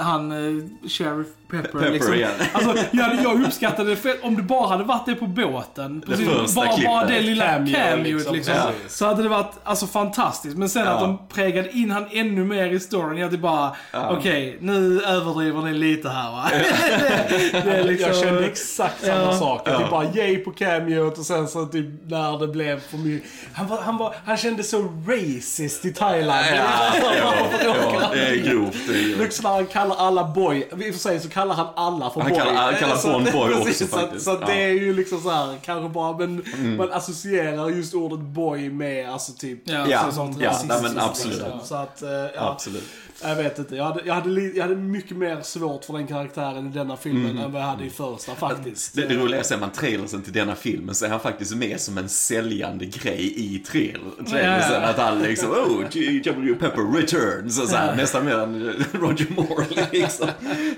han 0.00 0.32
eh, 0.32 0.88
Sheriff 0.88 1.26
Pepper. 1.50 1.68
Pepper, 1.68 1.90
liksom. 1.90 2.18
ja. 2.18 2.28
Alltså, 2.52 2.84
jag, 2.90 3.14
jag 3.24 3.42
uppskattade 3.44 3.90
det 3.90 3.96
för 3.96 4.24
om 4.24 4.36
det 4.36 4.42
bara 4.42 4.68
hade 4.68 4.84
varit 4.84 5.06
det 5.06 5.14
på 5.14 5.26
båten. 5.26 6.02
Precis, 6.06 6.28
första 6.28 6.54
bara, 6.54 6.76
bara 6.84 7.06
det 7.06 7.20
lilla 7.20 7.44
Cameo, 7.46 7.74
cameot 7.74 8.16
liksom. 8.16 8.34
liksom. 8.34 8.54
Ja. 8.54 8.70
Så 8.88 9.06
hade 9.06 9.22
det 9.22 9.28
varit 9.28 9.52
alltså, 9.64 9.86
fantastiskt. 9.86 10.56
Men 10.56 10.68
sen 10.68 10.84
Ja. 10.84 10.90
att 10.90 11.00
de 11.00 11.18
prägade 11.28 11.70
in 11.70 11.90
han 11.90 12.06
ännu 12.12 12.44
mer 12.44 12.66
i 12.66 12.80
storyn. 12.80 13.18
Jag 13.18 13.30
typ 13.30 13.40
bara, 13.40 13.76
okej, 14.10 14.56
nu 14.60 15.02
överdriver 15.02 15.62
ni 15.62 15.72
lite 15.74 16.08
här 16.08 16.30
va. 16.30 16.50
det, 16.50 17.62
det 17.64 17.76
är 17.76 17.84
liksom, 17.84 18.08
Jag 18.08 18.18
kände 18.18 18.44
exakt 18.46 19.04
samma 19.04 19.20
Ja. 19.20 19.32
sak. 19.38 19.62
Jag 19.68 19.78
typ 19.80 19.90
bara 19.90 20.04
yay 20.04 20.36
på 20.38 20.50
cameot 20.50 21.18
och 21.18 21.24
sen 21.24 21.48
så 21.48 21.66
typ 21.66 21.86
när 22.06 22.38
det 22.38 22.48
blev 22.48 22.80
för 22.80 22.96
mycket. 22.98 23.30
Han, 23.52 23.66
var, 23.68 23.80
han, 23.80 23.96
var, 23.96 24.14
han 24.24 24.36
kände 24.36 24.62
så 24.62 24.88
racist 25.06 25.84
i 25.84 25.92
Thailand. 25.92 26.46
Ja, 26.50 26.92
ja, 27.02 27.14
ja, 27.62 28.10
det 28.14 28.20
är 28.20 28.36
grovt. 28.36 28.76
Det 28.88 28.94
är 28.94 29.04
grovt. 29.08 29.18
Liksom 29.58 29.76
när 29.76 29.82
han 29.84 29.94
kallar 29.96 29.96
alla 30.06 30.24
boy. 30.24 30.58
I 30.58 30.90
och 30.90 30.94
för 30.94 31.00
sig 31.00 31.20
så 31.20 31.28
kallar 31.28 31.54
han 31.54 31.66
alla 31.76 32.10
för 32.10 32.20
Han 32.20 32.30
boy. 32.30 32.38
kallar- 32.38 32.54
han 32.54 32.74
kallar 32.74 32.96
Så- 32.96 33.12
Bond 33.12 33.32
boy 33.32 33.52
också 33.52 33.64
precis, 33.64 33.90
så, 33.90 33.96
att- 33.96 34.02
faktiskt. 34.02 34.24
Så 34.24 34.30
det 34.34 34.38
Ja. 34.40 34.46
Mm. 34.52 34.58
är 34.78 34.82
ju 34.82 34.92
liksom 34.94 35.20
så 35.20 35.30
här, 35.30 35.58
kanske 35.62 35.88
bara, 35.88 36.18
men 36.18 36.44
man 36.76 36.92
associerar 36.92 37.68
just 37.68 37.94
ordet 37.94 38.18
boy 38.20 38.70
med 38.70 39.10
alltså 39.12 39.32
typ 39.32 39.58
Ja, 39.64 39.86
Ja, 39.88 40.04
så 40.06 40.12
sånt 40.12 40.36
ja, 40.40 40.48
rasistiskt, 40.50 40.82
nej, 40.82 40.92
men 40.94 41.02
absolut. 41.04 41.38
liksom. 41.38 41.60
Så 41.64 41.74
att, 41.74 42.02
eh, 42.02 42.08
ja. 42.10 42.50
Absolut. 42.52 42.84
Jag 43.22 43.36
vet 43.36 43.58
inte. 43.58 43.76
Jag 43.76 43.84
hade, 43.84 44.00
jag, 44.04 44.14
hade, 44.14 44.40
jag 44.40 44.62
hade 44.62 44.76
mycket 44.76 45.16
mer 45.16 45.40
svårt 45.42 45.84
för 45.84 45.92
den 45.92 46.06
karaktären 46.06 46.66
i 46.66 46.70
denna 46.70 46.96
filmen 46.96 47.38
än 47.38 47.52
vad 47.52 47.62
jag 47.62 47.66
hade 47.66 47.84
i 47.84 47.90
första 47.90 48.34
faktiskt. 48.34 48.94
Det, 48.94 49.06
det 49.06 49.14
roliga 49.16 49.40
är, 49.40 49.44
ser 49.44 49.58
man 49.58 49.72
trailersen 49.72 50.22
till 50.22 50.32
denna 50.32 50.54
filmen 50.54 50.94
så 50.94 51.04
är 51.04 51.08
han 51.08 51.20
faktiskt 51.20 51.54
med 51.54 51.80
som 51.80 51.98
en 51.98 52.08
säljande 52.08 52.86
grej 52.86 53.32
i 53.36 53.58
trailer, 53.58 54.24
trailersen. 54.28 54.82
Ja. 54.82 54.88
Att 54.88 54.98
han 54.98 55.22
liksom, 55.22 55.50
oh, 55.50 55.88
G.W. 55.90 56.54
Pepper 56.54 56.96
returns. 57.00 57.60
Och 57.60 57.68
så 57.68 57.76
här, 57.76 57.96
Nästan 57.96 58.24
mer 58.24 58.38
än 58.38 58.84
Roger 58.92 59.26
Moore 59.36 59.66
liksom. 59.92 60.28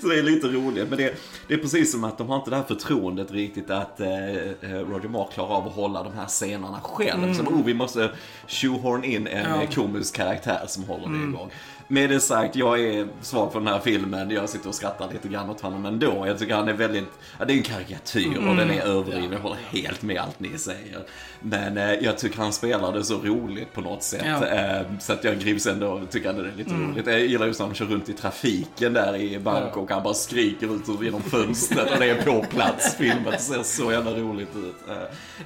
Så 0.01 0.09
det 0.09 0.19
är 0.19 0.23
lite 0.23 0.47
roligt. 0.47 0.89
Men 0.89 0.99
det, 0.99 1.15
det 1.49 1.55
är 1.55 1.59
precis 1.59 1.93
som 1.93 2.05
att 2.05 2.19
de 2.19 2.29
har 2.29 2.37
inte 2.37 2.51
det 2.51 2.57
här 2.57 2.65
förtroendet 2.65 3.31
riktigt 3.31 3.71
att 3.71 4.01
eh, 4.01 4.09
eh, 4.09 4.71
Roger 4.91 5.09
Moore 5.09 5.33
klarar 5.35 5.55
av 5.55 5.67
att 5.67 5.73
hålla 5.75 6.03
de 6.03 6.13
här 6.13 6.27
scenerna 6.27 6.81
själv. 6.83 7.35
Så 7.35 7.43
oh, 7.43 7.65
vi 7.65 7.75
måste 7.75 8.11
shoehorn 8.49 9.05
in 9.05 9.27
en 9.27 9.51
Ja. 9.51 9.63
ja. 9.63 9.69
komisk 9.75 10.17
karaktär 10.17 10.65
som 10.69 10.85
håller 10.85 11.09
det 11.09 11.25
igång. 11.29 11.51
Med 11.93 12.11
det 12.11 12.21
sagt, 12.21 12.57
jag 12.57 12.81
är 12.81 13.09
svag 13.21 13.53
för 13.53 13.59
den 13.61 13.69
här 13.69 13.81
filmen. 13.81 14.31
Jag 14.31 14.49
sitter 14.49 14.69
och 14.69 14.75
skrattar 14.75 15.13
lite 15.13 15.29
grann 15.29 15.51
åt 15.51 15.61
honom 15.61 15.87
ändå. 15.87 16.25
Jag 16.27 16.39
tycker 16.39 16.55
han 16.55 16.69
är 16.69 16.73
väldigt, 16.73 17.09
ja, 17.39 17.45
det 17.45 17.53
är 17.53 17.57
en 17.57 17.63
karikatyr 17.63 18.37
och 18.49 18.57
den 18.57 18.71
är 18.71 18.83
överdriven. 18.83 19.33
Jag 19.33 19.39
håller 19.39 19.59
helt 19.71 20.03
med 20.03 20.21
allt 20.21 20.41
ni 20.41 20.59
säger. 20.59 21.03
Men 21.43 21.77
eh, 21.79 21.93
jag 21.93 22.19
tycker 22.19 22.39
han 22.39 22.53
spelar 22.53 22.93
det 22.93 23.05
så 23.05 23.19
roligt 23.19 23.73
på 23.73 23.81
något 23.81 24.03
sätt. 24.03 24.23
Ja. 24.27 24.47
Eh, 24.47 24.83
så 25.01 25.13
att 25.13 25.25
jag 25.25 25.39
grips 25.39 25.67
ändå 25.67 25.87
och 25.89 26.11
tycker 26.11 26.31
att 26.31 26.37
det 26.37 26.43
är 26.43 26.53
lite 26.57 26.75
roligt. 26.75 27.07
Jag 27.07 27.21
gillar 27.21 27.47
just 27.47 27.61
när 27.61 27.67
han 27.67 27.75
kör 27.75 27.87
runt 27.87 28.09
i 28.09 28.13
trafiken 28.13 28.93
där 28.93 29.17
i 29.17 29.39
Bangkok. 29.39 29.91
Han 29.91 30.03
bara 30.03 30.15
skriker 30.15 30.75
ut 30.77 31.03
genom 31.03 31.23
fönstret 31.23 31.91
och 31.93 31.99
det 31.99 32.11
är 32.11 32.23
på 32.23 32.43
plats 32.51 32.95
filmat. 32.99 33.33
Det 33.33 33.39
ser 33.39 33.63
så 33.63 33.93
jävla 33.93 34.11
roligt 34.11 34.57
ut. 34.57 34.89
Eh, 34.89 34.95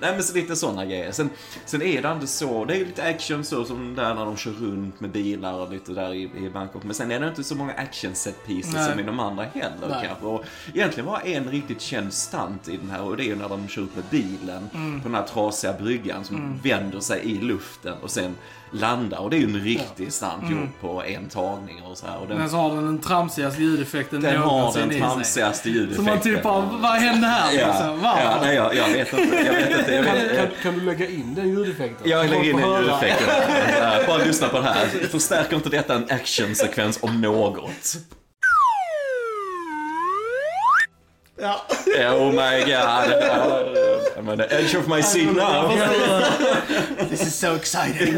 nej 0.00 0.12
men 0.12 0.22
så 0.22 0.34
lite 0.34 0.56
sådana 0.56 0.84
grejer. 0.84 1.12
Sen, 1.12 1.30
sen 1.64 1.82
är 1.82 2.02
det 2.02 2.08
ändå 2.08 2.26
så, 2.26 2.64
det 2.64 2.76
är 2.76 2.78
lite 2.78 3.02
action 3.04 3.44
så 3.44 3.64
som 3.64 3.94
där 3.94 4.14
när 4.14 4.24
de 4.24 4.36
kör 4.36 4.50
runt 4.50 5.00
med 5.00 5.10
bilar 5.10 5.52
och 5.52 5.72
lite 5.72 5.92
där 5.92 6.14
i, 6.14 6.22
i 6.22 6.50
Bangkok. 6.54 6.82
Men 6.84 6.94
sen 6.94 7.10
är 7.10 7.20
det 7.20 7.28
inte 7.28 7.44
så 7.44 7.54
många 7.54 7.72
action 7.72 8.14
set 8.14 8.46
pieces 8.46 8.74
Nej. 8.74 8.90
som 8.90 9.00
i 9.00 9.02
de 9.02 9.20
andra 9.20 9.44
heller 9.44 9.88
Nej. 9.88 10.06
kanske. 10.08 10.26
Och 10.26 10.44
egentligen 10.74 11.06
var 11.06 11.20
en 11.24 11.50
riktigt 11.50 11.80
känd 11.80 12.12
stunt 12.12 12.68
i 12.68 12.76
den 12.76 12.90
här 12.90 13.02
och 13.02 13.16
det 13.16 13.22
är 13.22 13.26
ju 13.26 13.36
när 13.36 13.48
de 13.48 13.68
kör 13.68 13.82
ut 13.82 13.94
med 13.96 14.04
bilen 14.10 14.68
Mm. 14.74 15.00
på 15.00 15.08
den 15.08 15.14
här 15.14 15.22
trasiga 15.26 15.72
bryggan 15.86 16.24
som 16.24 16.60
vänder 16.64 17.00
sig 17.00 17.20
i 17.24 17.34
luften 17.40 17.94
och 18.02 18.10
sen 18.10 18.34
landar. 18.70 19.18
Och 19.18 19.30
det 19.30 19.36
är 19.36 19.38
ju 19.38 19.44
en 19.44 19.60
riktig 19.60 20.12
stunt 20.12 20.50
gjord 20.50 20.68
på 20.80 21.02
en 21.04 21.28
tagning 21.28 21.82
och 21.82 21.98
så 21.98 22.06
här. 22.06 22.18
Och 22.18 22.28
den, 22.28 22.38
Men 22.38 22.50
så 22.50 22.56
har 22.56 22.74
den 22.74 22.84
den 22.84 22.98
tramsigaste 22.98 23.62
ljudeffekten 23.62 24.20
den 24.20 24.36
har 24.42 24.72
den 24.78 25.00
tramsigaste 25.00 25.62
Så 25.62 25.68
ljudeffekten. 25.68 26.04
man 26.04 26.20
typ 26.20 26.42
bara, 26.42 26.60
vad 26.60 26.90
hände 26.92 27.26
här 27.26 27.52
Ja, 27.52 27.66
liksom? 27.66 28.00
ja, 28.02 28.38
nej, 28.42 28.54
jag, 28.54 28.74
jag 28.74 28.88
vet 28.88 29.12
inte. 29.12 29.36
Jag 29.36 29.52
vet 29.52 29.78
inte. 29.78 29.94
Jag 29.94 30.04
Kan, 30.06 30.14
vet, 30.14 30.36
kan, 30.36 30.46
kan 30.62 30.74
du 30.78 30.80
lägga 30.84 31.08
in 31.08 31.34
den 31.34 31.48
ljudeffekten? 31.48 32.10
jag 32.10 32.30
lägger 32.30 32.44
in 32.44 32.52
Folk 32.52 32.64
en 32.64 32.70
får 32.70 32.72
höra. 32.74 32.82
ljudeffekt. 32.82 33.22
Ja, 33.80 33.92
Bara 34.06 34.18
lyssna 34.24 34.48
på 34.48 34.56
det 34.58 34.64
här. 34.64 34.86
Förstärker 35.10 35.56
inte 35.56 35.68
detta 35.68 35.94
en 35.94 36.06
actionsekvens 36.10 36.98
om 37.02 37.20
något? 37.20 37.96
Ja. 41.40 41.60
Oh 42.12 42.30
my 42.30 42.60
god. 42.60 43.85
I'm 44.18 44.28
on 44.30 44.36
the 44.38 44.44
edge 44.54 44.74
of 44.78 44.88
my 44.88 45.02
seat 45.02 45.36
now. 45.36 45.70
This 47.08 47.22
is 47.26 47.34
so 47.38 47.54
exciting. 47.56 48.14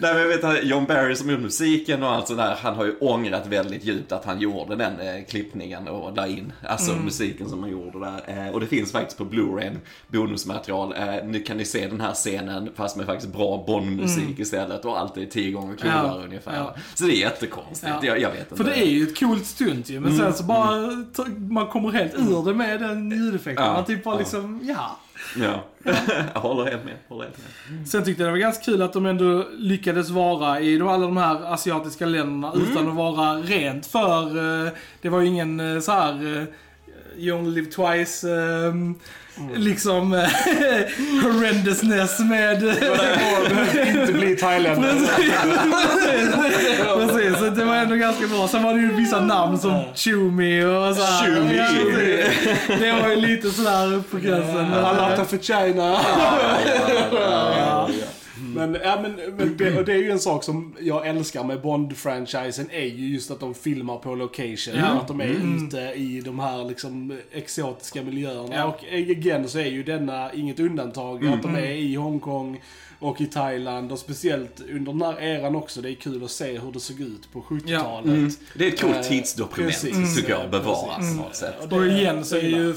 Nej 0.00 0.14
men 0.14 0.18
jag 0.20 0.28
vet 0.28 0.44
att 0.44 0.64
John 0.64 0.84
Barry 0.84 1.14
som 1.16 1.30
gjorde 1.30 1.42
musiken 1.42 2.02
och 2.02 2.08
allt 2.12 2.28
sådär, 2.28 2.56
han 2.62 2.74
har 2.74 2.84
ju 2.84 2.96
ångrat 3.00 3.46
väldigt 3.46 3.84
djupt 3.84 4.12
att 4.12 4.24
han 4.24 4.40
gjorde 4.40 4.76
den 4.76 5.00
eh, 5.00 5.24
klippningen 5.28 5.88
och 5.88 6.16
la 6.16 6.26
in, 6.26 6.52
alltså 6.68 6.92
musiken 6.92 7.48
som 7.48 7.62
han 7.62 7.70
gjorde 7.72 7.98
där. 8.00 8.46
Eh, 8.46 8.52
och 8.54 8.60
det 8.60 8.66
finns 8.66 8.92
faktiskt 8.92 9.18
på 9.18 9.24
Blu-ray 9.24 9.76
bonusmaterial. 10.08 10.94
Eh, 10.98 11.24
nu 11.24 11.40
kan 11.40 11.56
ni 11.56 11.64
se 11.64 11.86
den 11.86 12.00
här 12.00 12.14
scenen 12.14 12.70
fast 12.76 12.96
med 12.96 13.06
faktiskt 13.06 13.32
bra 13.32 13.64
Bond-musik 13.66 14.38
istället 14.38 14.84
och 14.84 14.98
allt 14.98 15.16
är 15.16 15.24
tio 15.26 15.50
gånger 15.52 15.76
coolare 15.76 16.06
Ja, 16.20 16.24
ungefär. 16.24 16.56
ja. 16.56 16.74
Så 16.94 17.04
det 17.04 17.12
är 17.12 17.20
jättekonstigt, 17.20 17.92
Ja. 18.02 18.06
jag, 18.06 18.20
jag 18.20 18.30
vet 18.30 18.40
inte. 18.52 18.56
För 18.56 18.64
det 18.64 18.78
är 18.78 18.86
ju 18.86 19.02
ett 19.02 19.18
coolt 19.20 19.46
stunt 19.46 19.90
ju, 19.90 20.00
men 20.00 20.16
sen 20.18 20.34
så 20.34 20.42
bara, 20.44 21.04
ta- 21.16 21.26
man 21.50 21.66
kommer 21.66 21.90
helt 21.90 22.14
ur 22.14 22.44
det 22.44 22.54
med 22.54 22.80
den 22.80 23.10
ljudeffekten. 23.10 23.64
Ja, 23.66 23.72
Man 23.72 23.84
typ 23.84 24.04
bara 24.04 24.18
liksom, 24.18 24.60
ja. 24.68 24.87
Ja, 25.36 25.64
jag 26.34 26.40
håller 26.40 26.70
helt 26.70 26.84
med. 26.84 26.94
Håller 27.08 27.24
helt 27.24 27.38
med. 27.38 27.88
Sen 27.88 28.04
tyckte 28.04 28.22
jag 28.22 28.28
det 28.28 28.32
var 28.32 28.38
ganska 28.38 28.64
kul 28.64 28.82
att 28.82 28.92
de 28.92 29.06
ändå 29.06 29.44
lyckades 29.58 30.10
vara 30.10 30.60
i 30.60 30.80
alla 30.80 30.98
de 30.98 31.16
här 31.16 31.52
asiatiska 31.52 32.06
länderna 32.06 32.52
utan 32.56 32.88
att 32.88 32.94
vara 32.94 33.34
rent 33.34 33.86
för, 33.86 34.22
eh, 34.66 34.72
det 35.02 35.08
var 35.08 35.20
ju 35.20 35.26
ingen 35.26 35.74
eh, 35.74 35.80
så 35.80 35.92
här 35.92 36.36
eh, 36.36 36.44
You 37.18 37.38
only 37.38 37.50
live 37.50 37.70
twice, 37.70 38.24
ehm, 38.24 38.94
liksom 39.54 40.12
eh, 40.12 40.20
horrendousness 41.22 42.18
med... 42.18 42.62
inte 44.00 44.12
bli 44.12 44.36
thailändare. 44.36 44.94
ändå 47.92 48.06
ganska 48.06 48.26
bra. 48.26 48.48
Sen 48.48 48.62
var 48.62 48.74
det 48.74 48.80
ju 48.80 48.92
vissa 48.94 49.20
namn 49.20 49.58
som 49.58 49.82
Chumi 49.94 50.64
och 50.64 50.96
så 50.96 51.02
här. 51.02 51.26
Chumi. 51.26 51.56
Ja. 51.56 52.76
Det 52.80 53.02
var 53.02 53.08
ju 53.08 53.16
lite 53.16 53.50
sådär 53.50 54.02
på 54.10 54.16
gränsen. 54.16 54.74
Alata 54.74 55.24
för 55.24 55.38
China. 55.38 55.96
Ja. 58.60 58.66
Men, 58.66 58.80
ja, 58.84 58.98
men, 59.02 59.12
men 59.36 59.56
det, 59.56 59.78
och 59.78 59.84
det 59.84 59.92
är 59.92 59.96
ju 59.98 60.10
en 60.10 60.18
sak 60.18 60.44
som 60.44 60.76
jag 60.80 61.06
älskar 61.06 61.44
med 61.44 61.60
Bond-franchisen 61.62 62.66
är 62.70 62.84
ju 62.84 63.08
just 63.08 63.30
att 63.30 63.40
de 63.40 63.54
filmar 63.54 63.96
på 63.96 64.14
location. 64.14 64.74
Ja. 64.76 64.86
Att 64.86 65.08
de 65.08 65.20
är 65.20 65.26
ute 65.64 65.78
i 65.78 66.20
de 66.24 66.38
här 66.38 66.64
liksom 66.64 67.18
exotiska 67.32 68.02
miljöerna. 68.02 68.54
Ja. 68.54 68.64
Och 68.64 68.84
again 68.92 69.48
så 69.48 69.58
är 69.58 69.66
ju 69.66 69.82
denna 69.82 70.32
inget 70.32 70.60
undantag. 70.60 71.26
Att 71.26 71.42
de 71.42 71.54
är 71.54 71.70
i 71.70 71.94
Hongkong 71.94 72.60
och 73.00 73.20
i 73.20 73.26
Thailand 73.26 73.92
och 73.92 73.98
speciellt 73.98 74.60
under 74.72 74.92
den 74.92 75.02
här 75.02 75.20
eran 75.22 75.56
också. 75.56 75.80
Det 75.82 75.90
är 75.90 75.94
kul 75.94 76.24
att 76.24 76.30
se 76.30 76.58
hur 76.58 76.72
det 76.72 76.80
såg 76.80 77.00
ut 77.00 77.32
på 77.32 77.40
70-talet. 77.40 78.38
Det 78.54 78.64
är 78.64 78.68
ett 78.72 78.80
coolt 78.80 78.96
Eh, 78.96 79.02
tidsdokument, 79.02 79.72
precis. 79.72 80.16
tycker 80.16 80.30
jag, 80.30 80.38
Mm. 80.40 80.50
bevaras 80.50 80.96
Precis. 80.96 81.16
på 81.16 81.22
något 81.22 81.36
sätt. 81.36 81.54
Och 81.62 81.68
det- 81.68 81.76
Och 81.76 81.86
igen 81.86 82.24
så 82.24 82.36
är 82.36 82.40
ju 82.42 82.74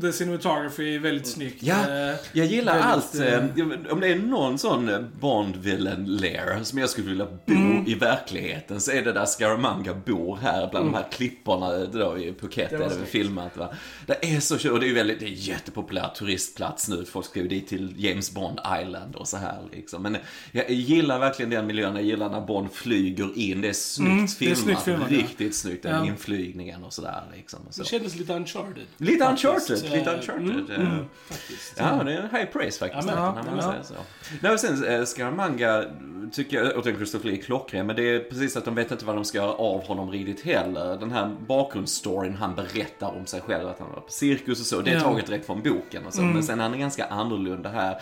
the 0.00 0.12
cinematography 0.12 0.98
väldigt 0.98 1.26
snyggt. 1.26 1.62
Ja, 1.62 1.74
Eh, 1.74 2.16
jag 2.32 2.46
gillar 2.46 2.72
väldigt, 2.78 3.20
allt. 3.56 3.58
eh, 3.88 3.92
Om 3.92 4.00
det 4.00 4.08
är 4.08 4.16
någon 4.16 4.58
sån 4.58 5.06
bond 5.20 5.56
villain 5.56 6.16
lair 6.16 6.62
som 6.62 6.78
jag 6.78 6.90
skulle 6.90 7.08
vilja 7.08 7.26
bo 7.46 7.52
Mm. 7.52 7.86
i 7.86 7.94
verkligheten 7.94 8.80
så 8.80 8.90
är 8.90 9.02
det 9.02 9.12
där 9.12 9.24
Scaramanga 9.24 9.94
bor 9.94 10.36
här 10.36 10.68
bland 10.70 10.86
de 10.86 10.94
här 10.94 11.06
klipporna 11.12 11.78
då 11.84 12.18
i 12.18 12.32
Phuket 12.32 12.70
där 12.70 12.78
det 12.78 13.06
filmat. 13.06 13.56
Va? 13.56 13.68
Det 14.06 14.34
är 14.34 14.40
så 14.40 14.58
kul 14.58 14.72
och 14.72 14.80
det 14.80 14.86
är 14.86 14.88
ju 14.88 14.94
väldigt, 14.94 15.20
det 15.20 15.26
är 15.26 15.28
jättepopulär 15.28 16.08
turistplats 16.08 16.88
nu. 16.88 17.04
Folk 17.04 17.26
ska 17.26 17.40
ju 17.40 17.48
dit 17.48 17.68
till 17.68 17.94
James 17.96 18.30
Bond 18.34 18.58
Island 18.82 19.14
och 19.16 19.28
så 19.28 19.36
här 19.36 19.62
liksom. 19.72 20.02
Men 20.02 20.16
jag 20.52 20.70
gillar 20.70 21.18
verkligen 21.18 21.50
den 21.50 21.66
miljön. 21.66 21.94
Jag 21.96 22.04
gillar 22.04 22.28
när 22.30 22.40
Bond 22.40 22.72
flyger 22.72 23.38
in. 23.38 23.60
Det 23.60 23.68
är 23.68 23.72
snyggt 23.72 24.08
Mm, 24.12 24.26
det 24.26 24.32
är 24.50 24.54
filmat. 24.54 24.58
snyggt 24.58 24.82
filmat, 24.82 25.10
ja. 25.10 25.16
Riktigt 25.18 25.56
snyggt, 25.56 25.82
den 25.82 25.92
Ja. 25.98 26.06
inflygningen 26.06 26.84
och 26.84 26.92
sådär 26.92 27.22
liksom. 27.36 27.60
Och 27.68 27.74
så. 27.74 27.82
Det 27.82 27.88
kändes 27.88 28.16
lite 28.16 28.32
uncharted. 28.32 28.84
Lite 28.96 29.24
Faktiskt. 29.24 29.44
uncharted, 29.70 29.98
lite 29.98 30.10
Eh, 30.10 30.16
uncharted. 30.18 30.76
mm, 30.76 30.98
eh. 30.98 31.04
Faktiskt. 31.28 31.74
Ja, 31.78 32.02
det 32.04 32.12
är 32.12 32.18
en 32.18 32.30
high 32.36 32.44
praise 32.52 32.78
faktiskt. 32.78 33.08
Ja, 33.16 33.34
men- 33.46 33.56
ja. 33.58 33.74
så. 33.82 33.94
Nej, 34.40 34.58
sen 34.58 34.84
eh, 34.98 35.04
Scaramanga 35.04 35.84
tycker 36.32 36.56
jag, 36.64 36.76
och 36.76 36.84
Christopher 36.84 37.28
Lee 37.28 37.38
är 37.38 37.42
klockren, 37.42 37.86
men 37.86 37.96
det 37.96 38.02
är 38.02 38.18
precis 38.20 38.56
att 38.56 38.64
de 38.64 38.74
vet 38.74 38.90
inte 38.90 39.04
vad 39.04 39.14
de 39.16 39.24
ska 39.24 39.38
göra 39.38 39.52
av 39.52 39.82
honom 39.86 40.10
riktigt 40.10 40.40
heller. 40.44 40.96
Den 40.96 41.10
här 41.12 41.36
bakgrundsstoryn 41.48 42.34
han 42.34 42.54
berättar 42.54 43.16
om 43.16 43.26
sig 43.26 43.40
själv, 43.40 43.68
att 43.68 43.78
han 43.78 43.88
var 43.92 44.00
på 44.00 44.10
cirkus 44.12 44.60
och 44.60 44.66
så, 44.66 44.80
det 44.80 44.90
är 44.90 44.94
Ja. 44.94 45.00
taget 45.00 45.26
direkt 45.26 45.46
från 45.46 45.62
boken 45.62 46.06
och 46.06 46.14
så. 46.14 46.22
Men 46.22 46.42
sen 46.42 46.60
är 46.60 46.68
han 46.68 46.78
ganska 46.78 47.04
annorlunda 47.06 47.68
här. 47.68 48.00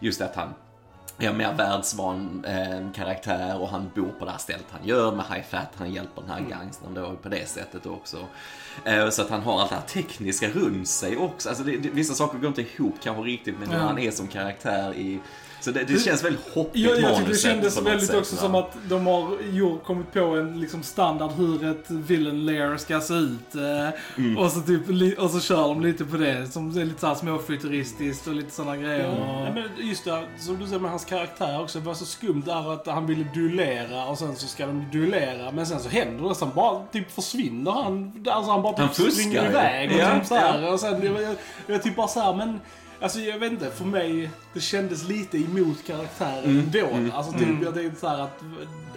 Just 0.00 0.20
att 0.20 0.36
han 0.36 0.48
är 1.22 1.32
mer 1.32 1.52
världsvan 1.54 2.44
eh, 2.48 2.92
karaktär 2.94 3.60
och 3.60 3.68
han 3.68 3.90
bor 3.94 4.08
på 4.18 4.24
det 4.24 4.30
här 4.30 4.38
stället 4.38 4.66
han 4.70 4.88
gör 4.88 5.12
med 5.12 5.24
High 5.26 5.44
Fat. 5.50 5.68
Han 5.76 5.92
hjälper 5.92 6.22
den 6.22 6.30
här 6.30 6.40
gangstern 6.50 6.94
då 6.94 7.16
på 7.22 7.28
det 7.28 7.48
sättet 7.48 7.86
också. 7.86 8.16
Eh, 8.84 9.08
så 9.10 9.22
att 9.22 9.30
han 9.30 9.40
har 9.40 9.60
allt 9.60 9.70
det 9.70 9.76
här 9.76 9.82
tekniska 9.82 10.48
runt 10.48 10.88
sig 10.88 11.16
också. 11.16 11.48
Alltså 11.48 11.64
det, 11.64 11.76
det, 11.76 11.88
vissa 11.88 12.14
saker 12.14 12.38
går 12.38 12.48
inte 12.48 12.62
ihop 12.62 12.94
kanske 13.02 13.22
riktigt 13.22 13.58
med 13.58 13.68
hur 13.68 13.76
Ja. 13.76 13.82
han 13.82 13.98
är 13.98 14.10
som 14.10 14.28
karaktär 14.28 14.94
i... 14.94 15.20
Så 15.60 15.70
det, 15.70 15.84
det 15.84 15.98
känns 15.98 16.24
väldigt 16.24 16.54
hoppigt 16.54 16.82
Jag, 16.84 17.00
jag 17.00 17.16
tycker 17.16 17.28
det 17.30 17.36
kändes 17.38 17.82
väldigt 17.82 18.06
sätt, 18.06 18.16
också 18.16 18.34
va? 18.36 18.40
som 18.42 18.54
att 18.54 18.76
de 18.88 19.06
har 19.06 19.38
gjort, 19.52 19.84
kommit 19.84 20.12
på 20.12 20.20
en 20.20 20.60
liksom 20.60 20.82
standard 20.82 21.30
hur 21.30 21.64
ett 21.64 21.90
villain 21.90 22.46
lair 22.46 22.76
ska 22.76 23.00
se 23.00 23.14
ut. 23.14 23.54
Eh, 23.54 23.98
Mm. 24.16 24.38
och, 24.38 24.50
så 24.52 24.60
typ, 24.60 25.18
och 25.18 25.30
så 25.30 25.40
kör 25.40 25.62
de 25.68 25.80
lite 25.82 26.04
på 26.04 26.16
det. 26.16 26.46
Som 26.52 26.70
är 26.78 26.84
lite 26.84 27.00
såhär 27.00 27.14
småfuturistiskt 27.14 28.26
och 28.26 28.34
lite 28.34 28.50
sådana 28.50 28.76
grejer. 28.76 29.16
Ja, 29.18 29.48
Och, 29.48 29.54
men 29.54 29.88
just 29.88 30.04
det, 30.04 30.24
som 30.38 30.58
du 30.58 30.66
säger 30.66 30.80
med 30.80 30.90
hans 30.90 31.04
karaktär 31.12 31.60
också. 31.62 31.78
Det 31.78 31.86
var 31.86 31.94
så 31.94 32.06
skumt 32.06 32.42
där 32.46 32.72
att 32.72 32.86
han 32.86 33.06
ville 33.06 33.24
duellera 33.34 34.06
och 34.06 34.18
sen 34.18 34.36
så 34.36 34.46
ska 34.46 34.66
de 34.66 34.86
duellera. 34.92 35.52
Men 35.52 35.66
sen 35.66 35.80
så 35.80 35.88
händer 35.88 36.22
det 36.22 36.28
nästan 36.28 36.50
bara, 36.54 36.82
typ 36.92 37.10
försvinner 37.10 37.70
han. 37.70 38.24
Alltså 38.30 38.50
han 38.50 38.62
bara 38.62 38.72
typ 38.72 38.80
Han 38.80 38.88
fuskar 38.88 39.10
springer 39.10 39.50
iväg 39.50 39.90
och 39.90 39.96
Ja, 39.96 40.18
typ 40.18 40.26
så 40.26 40.34
här. 40.34 40.72
Och 40.72 40.80
sen, 40.80 41.02
jag, 41.02 41.22
jag, 41.22 41.36
jag 41.66 41.82
typ 41.82 41.96
bara 41.96 42.08
så 42.08 42.20
här, 42.20 42.34
men... 42.34 42.60
Alltså 43.00 43.20
jag 43.20 43.38
vet 43.38 43.52
inte, 43.52 43.70
för 43.70 43.84
mig, 43.84 44.30
det 44.54 44.60
kändes 44.60 45.08
lite 45.08 45.38
emot 45.38 45.76
karaktären 45.86 46.44
Mm, 46.44 46.58
ändå. 46.94 47.16
Alltså 47.16 47.32
typ, 47.32 47.48
jag 47.62 47.74
tänkte 47.74 48.00
så 48.00 48.06
att, 48.06 48.40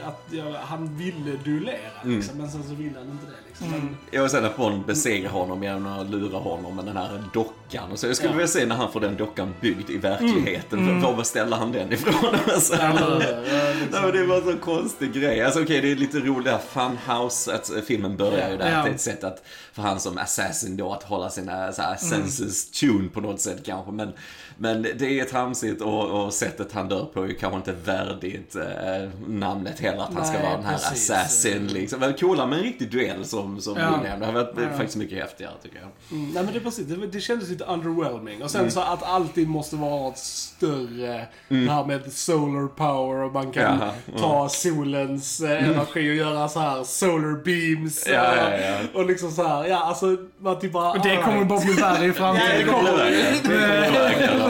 att 0.03 0.21
jag, 0.31 0.53
han 0.53 0.97
ville 0.97 1.37
duellera 1.43 1.77
Mm. 2.03 2.15
liksom, 2.15 2.37
men 2.37 2.51
sen 2.51 2.63
så 2.63 2.73
ville 2.75 2.99
han 2.99 3.07
inte 3.11 3.25
det 3.25 3.31
liksom. 3.47 3.71
Men, 3.71 3.97
Ja, 4.11 4.21
och 4.23 4.31
sen 4.31 4.45
att 4.45 4.57
Bond 4.57 4.85
besegrar 4.85 5.29
honom 5.29 5.63
genom 5.63 5.85
att 5.99 6.09
lura 6.09 6.37
honom 6.37 6.75
med 6.75 6.85
den 6.85 6.97
här 6.97 7.23
dockan. 7.33 7.91
Och 7.91 7.99
så 7.99 8.07
jag 8.07 8.15
skulle 8.15 8.29
Ja. 8.31 8.37
vilja 8.37 8.47
se 8.47 8.65
när 8.65 8.75
han 8.75 8.91
får 8.91 8.99
den 8.99 9.15
dockan 9.17 9.53
byggd 9.61 9.89
i 9.89 9.97
verkligheten. 9.97 10.79
Mm. 10.79 11.01
Var 11.01 11.15
beställer 11.15 11.57
han 11.57 11.71
den 11.71 11.93
ifrån? 11.93 12.35
Alltså, 12.53 12.75
Nej, 12.75 14.01
men 14.01 14.11
det 14.11 14.25
var 14.25 14.37
en 14.37 14.43
så 14.43 14.57
konstig 14.57 15.13
grej. 15.13 15.43
Alltså 15.43 15.61
okej, 15.61 15.81
det 15.81 15.91
är 15.91 15.95
lite 15.95 16.19
roligt 16.19 16.45
det 16.45 16.51
här 16.51 16.59
funhouse, 16.59 17.55
att 17.55 17.75
eh, 17.75 17.81
filmen 17.81 18.17
börjar 18.17 18.51
ju 18.51 18.57
där. 18.57 18.71
Ja. 18.71 18.83
Det 18.83 18.89
är 18.89 18.93
ett 18.93 19.01
sätt 19.01 19.23
att, 19.23 19.43
för 19.73 19.81
han 19.81 19.99
som 19.99 20.17
assassin 20.17 20.77
då, 20.77 20.93
att 20.93 21.03
hålla 21.03 21.29
sina 21.29 21.71
så 21.73 21.81
här, 21.81 21.95
senses 21.95 22.71
tuned 22.71 23.13
på 23.13 23.21
något 23.21 23.41
sätt 23.41 23.61
kanske. 23.65 23.91
Men, 23.91 24.13
men 24.57 24.81
det 24.81 25.19
är 25.19 25.25
tramsigt 25.25 25.81
och, 25.81 26.25
och 26.25 26.33
sättet 26.33 26.71
han 26.73 26.87
dör 26.89 27.05
på 27.13 27.23
är 27.23 27.33
kanske 27.33 27.57
inte 27.57 27.71
värdigt 27.85 28.55
eh, 28.55 29.09
namnet 29.27 29.79
heller. 29.79 30.03
Att 30.03 30.13
han 30.13 30.25
ska 30.25 30.33
Nej, 30.37 30.43
vara 30.43 30.55
den 30.55 30.65
här 30.65 30.73
precis. 30.77 31.11
assassin 31.11 31.67
liksom. 31.67 31.99
Men 31.99 32.13
coolare 32.13 32.47
med 32.47 32.57
en 32.57 32.63
riktig 32.63 32.91
duell 32.91 33.25
som, 33.25 33.61
som 33.61 33.77
Ja. 33.77 33.85
du 33.85 33.91
nämnde. 34.09 34.25
Det 34.25 34.25
hade 34.25 34.43
varit 34.55 34.77
faktiskt 34.77 34.95
mycket 34.97 35.19
häftigare 35.19 35.51
tycker 35.63 35.77
jag. 35.77 36.17
Mm, 36.19 36.31
nej 36.33 36.43
men 36.43 36.53
det 36.53 36.59
är 36.59 36.63
precis, 36.63 36.85
det, 36.87 37.07
det 37.07 37.19
kändes 37.19 37.49
lite 37.49 37.63
underwhelming. 37.63 38.43
Och 38.43 38.51
sen 38.51 38.71
så 38.71 38.79
att 38.79 39.03
alltid 39.03 39.47
måste 39.49 39.75
vara 39.75 40.09
ett 40.11 40.17
större, 40.17 41.27
det 41.47 41.55
här 41.71 41.85
med 41.85 42.13
solar 42.13 42.67
power 42.67 43.23
och 43.23 43.33
man 43.33 43.51
kan 43.51 43.79
Jaha, 43.79 43.91
ta 44.19 44.49
solens 44.49 45.41
eh, 45.41 45.69
energi 45.69 46.11
och 46.11 46.15
göra 46.15 46.49
så 46.49 46.59
här 46.59 46.83
solar 46.83 47.43
beams. 47.43 48.07
Ja, 48.07 48.13
eh, 48.35 48.61
ja, 48.61 48.67
ja. 48.93 48.99
Och 48.99 49.05
liksom 49.05 49.31
så 49.31 49.47
här, 49.47 49.65
ja 49.65 49.77
alltså 49.83 50.17
man 50.39 50.59
typ 50.59 50.71
bara... 50.71 50.91
Och 50.91 51.01
det 51.03 51.15
kommer 51.17 51.31
alright. 51.31 51.47
bara 51.49 51.59
bli 51.59 51.73
värre 51.73 52.05
i 52.05 52.11
framtiden. 52.13 52.65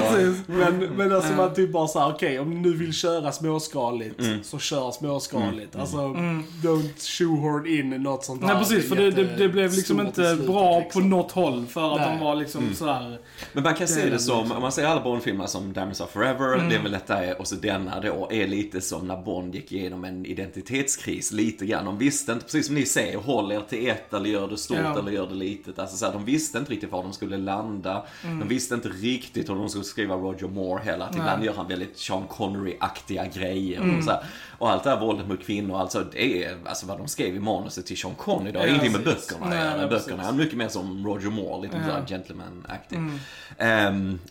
Precis. 0.02 0.44
Men, 0.48 0.78
men 0.80 1.12
alltså 1.16 1.34
man 1.34 1.54
typ 1.54 1.72
bara 1.72 1.88
såhär, 1.88 2.10
okej 2.14 2.40
om 2.40 2.50
ni 2.50 2.56
nu 2.70 2.74
vill 2.74 2.94
köra 2.94 3.32
småskaligt, 3.32 4.22
så 4.44 4.60
kör 4.60 4.92
småskaligt. 4.92 5.76
Alltså, 5.76 5.98
don't 5.98 7.18
shoehorn 7.18 7.68
in 7.68 8.04
något 8.04 8.24
sånt 8.26 8.42
här. 8.42 8.48
Nej 8.48 8.58
precis, 8.58 8.90
för 8.90 8.96
det, 8.96 9.12
det, 9.12 9.24
det 9.38 9.50
blev 9.50 9.72
liksom 9.74 10.00
inte 10.00 10.38
bra 10.48 10.80
liksom. 10.80 11.02
på 11.02 11.08
något 11.08 11.32
håll 11.32 11.66
för 11.70 11.94
att 11.96 12.02
Nej. 12.02 12.18
de 12.18 12.26
var 12.26 12.36
liksom 12.36 12.74
sådär... 12.74 13.20
Men 13.54 13.64
man 13.64 13.76
kan 13.76 13.88
se 13.88 14.10
det 14.10 14.20
som, 14.20 14.38
liksom. 14.40 14.52
om 14.56 14.62
man 14.62 14.72
ser 14.72 14.86
alla 14.86 15.02
Bond-filmer 15.02 15.46
som 15.48 15.74
Diamonds 15.74 16.02
Are 16.02 16.10
Forever, 16.14 16.56
Mm. 16.56 16.70
det 16.70 16.76
är 16.76 16.82
väl 16.82 16.92
detta 16.92 17.26
är, 17.26 17.40
och 17.42 17.48
så 17.48 17.56
denna 17.56 18.00
då, 18.02 18.28
är 18.32 18.48
lite 18.48 18.82
som 18.82 19.08
när 19.08 19.18
Bond 19.22 19.56
gick 19.56 19.72
igenom 19.72 20.04
en 20.06 20.26
identitetskris, 20.26 21.32
lite 21.32 21.66
grann. 21.66 21.86
De 21.86 21.98
visste 21.98 22.32
inte, 22.32 22.46
precis 22.46 22.66
som 22.66 22.76
ni 22.76 22.86
säger, 22.86 23.18
håll 23.18 23.52
er 23.52 23.62
till 23.70 23.90
ett 23.90 24.14
eller 24.14 24.30
gör 24.30 24.48
det 24.48 24.58
stort 24.58 24.78
Ja. 24.84 25.00
eller 25.00 25.12
gör 25.12 25.28
det 25.28 25.36
litet. 25.36 25.80
Alltså 25.80 25.98
så 25.98 26.06
här, 26.06 26.14
de 26.14 26.26
visste 26.26 26.58
inte 26.58 26.72
riktigt 26.72 26.92
var 26.92 27.04
de 27.04 27.14
skulle 27.14 27.38
landa. 27.38 28.04
Mm. 28.24 28.40
De 28.40 28.48
visste 28.48 28.76
inte 28.76 28.88
riktigt 28.90 29.50
hur 29.50 29.56
de 29.56 29.70
skulle 29.70 29.85
skriva 29.86 30.16
Roger 30.16 30.48
Moore 30.48 30.84
heller. 30.84 31.06
Att 31.06 31.16
ibland 31.16 31.44
gör 31.44 31.54
han 31.54 31.68
väldigt 31.68 31.98
Sean 31.98 32.24
Connery-aktiga 32.28 33.26
grejer. 33.26 33.82
Mm. 33.82 33.98
Och, 33.98 34.04
så 34.04 34.12
här. 34.12 34.24
och 34.58 34.70
allt 34.72 34.84
det 34.84 34.90
här 34.90 35.00
våldet 35.00 35.28
mot 35.28 35.44
kvinnor, 35.46 35.78
alltså 35.80 36.04
det 36.12 36.44
är 36.44 36.58
alltså 36.66 36.86
vad 36.86 36.98
de 36.98 37.08
skrev 37.08 37.36
i 37.36 37.40
manuset 37.40 37.86
till 37.86 37.98
Sean 37.98 38.16
Connery. 38.16 38.52
Det 38.52 38.60
har 38.60 38.66
Ja, 38.66 38.70
ingenting 38.72 38.92
med 38.92 39.04
böckerna 39.04 39.46
att 39.46 39.78
göra. 39.78 39.88
Böckerna 39.88 40.28
är 40.28 40.32
mycket 40.34 40.58
mer 40.58 40.68
som 40.68 41.08
Roger 41.08 41.30
Moore, 41.30 41.62
lite 41.62 41.78
Ja. 41.88 42.06
gentleman-aktig. 42.08 43.00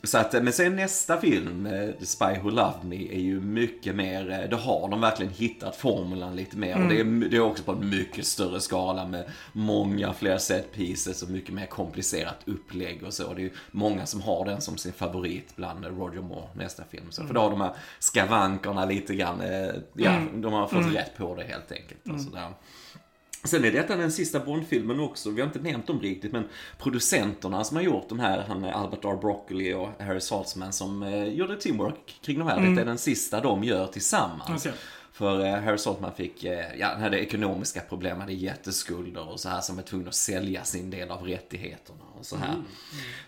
Så 0.02 0.18
att, 0.18 0.32
men 0.32 0.52
sen 0.52 0.76
nästa 0.76 1.20
film, 1.20 1.66
eh, 1.66 1.90
The 1.90 2.06
Spy 2.06 2.24
Who 2.42 2.50
Loved 2.50 2.84
Me, 2.84 2.96
är 2.96 3.20
ju 3.20 3.40
mycket 3.40 3.94
mer, 3.96 4.30
eh, 4.30 4.50
då 4.50 4.56
har 4.56 4.88
de 4.88 5.00
verkligen 5.00 5.32
hittat 5.32 5.76
formulan 5.76 6.36
lite 6.36 6.56
mer. 6.56 6.82
Och 6.82 6.88
det 6.88 7.00
är, 7.00 7.04
det 7.30 7.36
är 7.36 7.40
också 7.40 7.62
på 7.62 7.72
en 7.72 7.88
mycket 7.90 8.26
större 8.26 8.60
skala 8.60 9.06
med 9.06 9.24
många 9.52 10.12
fler 10.12 10.38
set 10.38 10.72
pieces 10.72 11.22
och 11.22 11.30
mycket 11.30 11.54
mer 11.54 11.66
komplicerat 11.66 12.38
upplägg 12.44 13.02
och 13.06 13.14
så. 13.14 13.34
Det 13.34 13.42
är 13.42 13.50
många 13.70 14.06
som 14.06 14.20
har 14.22 14.44
den 14.44 14.60
som 14.60 14.76
sin 14.76 14.92
favorit 14.92 15.43
bland 15.56 15.84
Roger 15.84 16.20
Moore, 16.20 16.48
nästa 16.54 16.84
film. 16.84 17.06
Så, 17.10 17.26
För 17.26 17.34
då 17.34 17.40
har 17.40 17.50
de 17.50 17.60
här 17.60 17.72
skavankerna 17.98 18.84
lite 18.84 19.14
grann, 19.14 19.40
eh, 19.40 19.74
ja, 19.94 20.22
de 20.34 20.52
har 20.52 20.66
fått 20.66 20.94
rätt 20.94 21.16
på 21.16 21.34
det 21.34 21.44
helt 21.44 21.72
enkelt. 21.72 22.08
Och 22.14 22.20
sådär. 22.20 22.48
Sen 23.44 23.64
är 23.64 23.72
detta 23.72 23.96
den 23.96 24.12
sista 24.12 24.40
Bond-filmen 24.40 25.00
också, 25.00 25.30
vi 25.30 25.40
har 25.40 25.46
inte 25.46 25.58
nämnt 25.58 25.86
dem 25.86 26.00
riktigt, 26.00 26.32
men 26.32 26.48
producenterna 26.78 27.64
som 27.64 27.76
har 27.76 27.84
gjort 27.84 28.08
de 28.08 28.18
här, 28.18 28.44
han 28.48 28.64
är 28.64 28.72
Albert 28.72 29.04
R. 29.04 29.18
Broccoli 29.20 29.74
och 29.74 29.88
Harry 29.98 30.20
Saltzman 30.20 30.72
som 30.72 31.02
eh, 31.02 31.24
gjorde 31.24 31.56
teamwork 31.56 32.20
kring 32.22 32.38
de 32.38 32.48
här, 32.48 32.60
detta 32.60 32.80
är 32.80 32.84
den 32.84 32.98
sista 32.98 33.40
de 33.40 33.64
gör 33.64 33.86
tillsammans. 33.86 34.66
Okej. 34.66 34.78
För 35.14 35.46
eh, 35.46 35.54
Harry 35.54 35.78
Saltzman 35.78 36.12
fick, 36.14 36.44
eh, 36.44 36.78
ja, 36.78 36.88
han 36.92 37.02
hade 37.02 37.20
ekonomiska 37.20 37.80
problem, 37.80 38.20
hade 38.20 38.32
jätteskulder 38.32 39.28
och 39.28 39.40
så 39.40 39.48
här, 39.48 39.60
som 39.60 39.76
var 39.76 39.82
tvungen 39.82 40.08
att 40.08 40.14
sälja 40.14 40.64
sin 40.64 40.90
del 40.90 41.10
av 41.10 41.26
rättigheterna 41.26 42.04
och 42.18 42.26
så 42.26 42.36
här. 42.36 42.54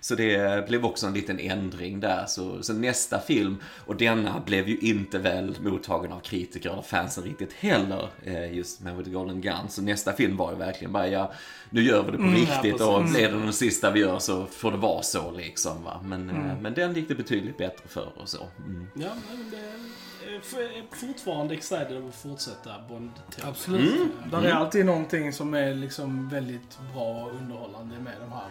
Så 0.01 0.15
det 0.15 0.69
blev 0.69 0.85
också 0.85 1.07
en 1.07 1.15
liten 1.15 1.39
ändring 1.39 2.01
där. 2.01 2.27
Så, 2.27 2.63
så 2.63 2.73
nästa 2.73 3.21
film, 3.21 3.57
och 3.87 3.97
denna 3.97 4.41
blev 4.41 4.69
ju 4.69 4.79
inte 4.79 5.19
väl 5.19 5.57
mottagen 5.61 6.13
av 6.13 6.21
kritiker 6.21 6.71
eller 6.71 6.83
fansen 6.83 7.25
riktigt 7.25 7.53
heller, 7.53 8.09
eh, 8.25 8.53
just 8.53 8.81
with 8.81 9.05
the 9.05 9.11
Golden 9.11 9.41
Gun. 9.41 9.69
Så 9.69 9.83
nästa 9.83 10.13
film 10.13 10.37
var 10.37 10.53
ju 10.53 10.59
verkligen 10.59 10.93
bara, 10.93 11.09
ja, 11.09 11.33
nu 11.71 11.83
gör 11.83 12.03
vi 12.03 12.11
det 12.11 12.19
på 12.19 12.25
riktigt 12.25 12.81
ja, 12.81 12.97
och 12.97 13.03
är 13.03 13.33
det 13.33 13.39
den 13.39 13.53
sista 13.53 13.91
vi 13.91 14.01
gör 14.01 14.19
så 14.19 14.47
får 14.47 14.71
det 14.71 14.79
vara 14.79 15.03
så 15.03 15.31
liksom. 15.31 15.85
Va? 15.85 16.01
Men, 16.05 16.31
eh, 16.31 16.61
men 16.61 16.75
den 16.75 16.95
gick 16.95 17.09
det 17.09 17.15
betydligt 17.15 17.59
bättre 17.59 17.89
för 17.89 18.13
och 18.17 18.29
så. 18.29 18.47
Mm. 18.59 18.87
Ja, 18.95 19.11
men 19.29 19.51
det 19.51 19.77
fortfarande 20.93 21.55
excited 21.55 21.93
över 21.93 22.09
att 22.09 22.15
fortsätta 22.15 22.71
bond 22.89 23.11
Absolut. 23.43 23.95
Mm. 23.97 24.11
Där 24.31 24.43
är 24.43 24.53
alltid 24.53 24.87
någonting 24.87 25.33
som 25.33 25.55
är 25.55 25.75
liksom 25.75 26.29
väldigt 26.29 26.79
bra 26.95 27.25
och 27.25 27.31
underhållande 27.41 27.99
med 27.99 28.13
de 28.21 28.33
här 28.33 28.49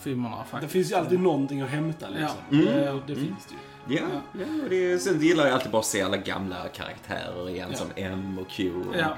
filmerna 0.00 0.36
Det 0.38 0.44
faktiskt. 0.50 0.72
finns 0.72 0.90
ju 0.90 0.94
alltid 0.94 1.20
någonting 1.20 1.60
att 1.60 1.70
hämta 1.70 2.08
liksom. 2.08 2.38
Ja. 2.50 2.58
Det, 2.58 3.02
det 3.06 3.14
finns 3.20 3.46
det 3.48 3.54
ju. 3.54 3.96
Ja, 3.96 4.02
ja 4.32 4.62
och 4.64 4.70
det, 4.70 4.98
sen 4.98 5.20
gillar 5.20 5.44
jag 5.44 5.54
alltid 5.54 5.70
bara 5.70 5.80
att 5.80 5.86
se 5.86 6.02
alla 6.02 6.16
gamla 6.16 6.68
karaktärer 6.68 7.48
igen 7.50 7.74
som 7.74 7.86
M 7.96 8.38
och 8.40 8.48
Q. 8.50 8.72
Och 8.74 8.96
Ja. 8.96 9.16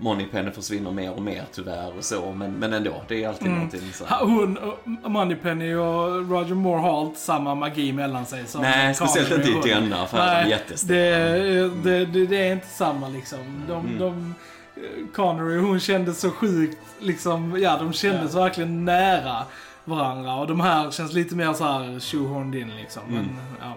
Moneypenny 0.00 0.50
försvinner 0.50 0.90
mer 0.90 1.12
och 1.12 1.22
mer 1.22 1.44
tyvärr 1.52 1.98
och 1.98 2.04
så, 2.04 2.32
men, 2.32 2.52
men 2.52 2.72
ändå, 2.72 3.02
det 3.08 3.24
är 3.24 3.28
alltid 3.28 3.50
någonting 3.50 3.92
så. 3.92 4.04
Hon, 4.04 4.58
Moneypenny 5.04 5.74
och 5.74 6.30
Roger 6.30 6.54
Moore 6.54 6.80
har 6.80 7.02
inte 7.06 7.20
samma 7.20 7.54
magi 7.54 7.92
mellan 7.92 8.26
sig 8.26 8.46
som 8.46 8.62
Nej, 8.62 8.94
speciellt 8.94 9.32
inte 9.46 9.68
i 9.68 9.72
denna, 9.72 10.06
för 10.06 10.16
de 10.18 10.22
är 10.24 10.42
Nej, 10.42 10.50
jättestora. 10.50 10.96
det, 10.96 11.68
det, 11.82 12.04
det, 12.06 12.26
det 12.26 12.48
är 12.48 12.52
inte 12.52 12.66
samma 12.66 13.08
liksom. 13.08 13.38
De, 13.68 13.80
Mm. 13.86 13.98
de, 13.98 14.34
Connery 15.14 15.58
hon 15.58 15.80
kändes 15.80 16.20
så 16.20 16.30
sjukt, 16.30 16.78
liksom, 17.00 17.56
ja 17.62 17.76
de 17.78 17.92
kändes 17.92 18.34
verkligen 18.34 18.84
nära 18.84 19.42
varandra. 19.84 20.34
Och 20.34 20.46
de 20.46 20.60
här 20.60 20.90
känns 20.90 21.12
lite 21.12 21.34
mer 21.34 21.52
så 21.52 21.64
här 21.64 22.00
shoehorned 22.00 22.60
in 22.60 22.76
liksom. 22.76 23.02
Men, 23.08 23.28
ja. 23.60 23.74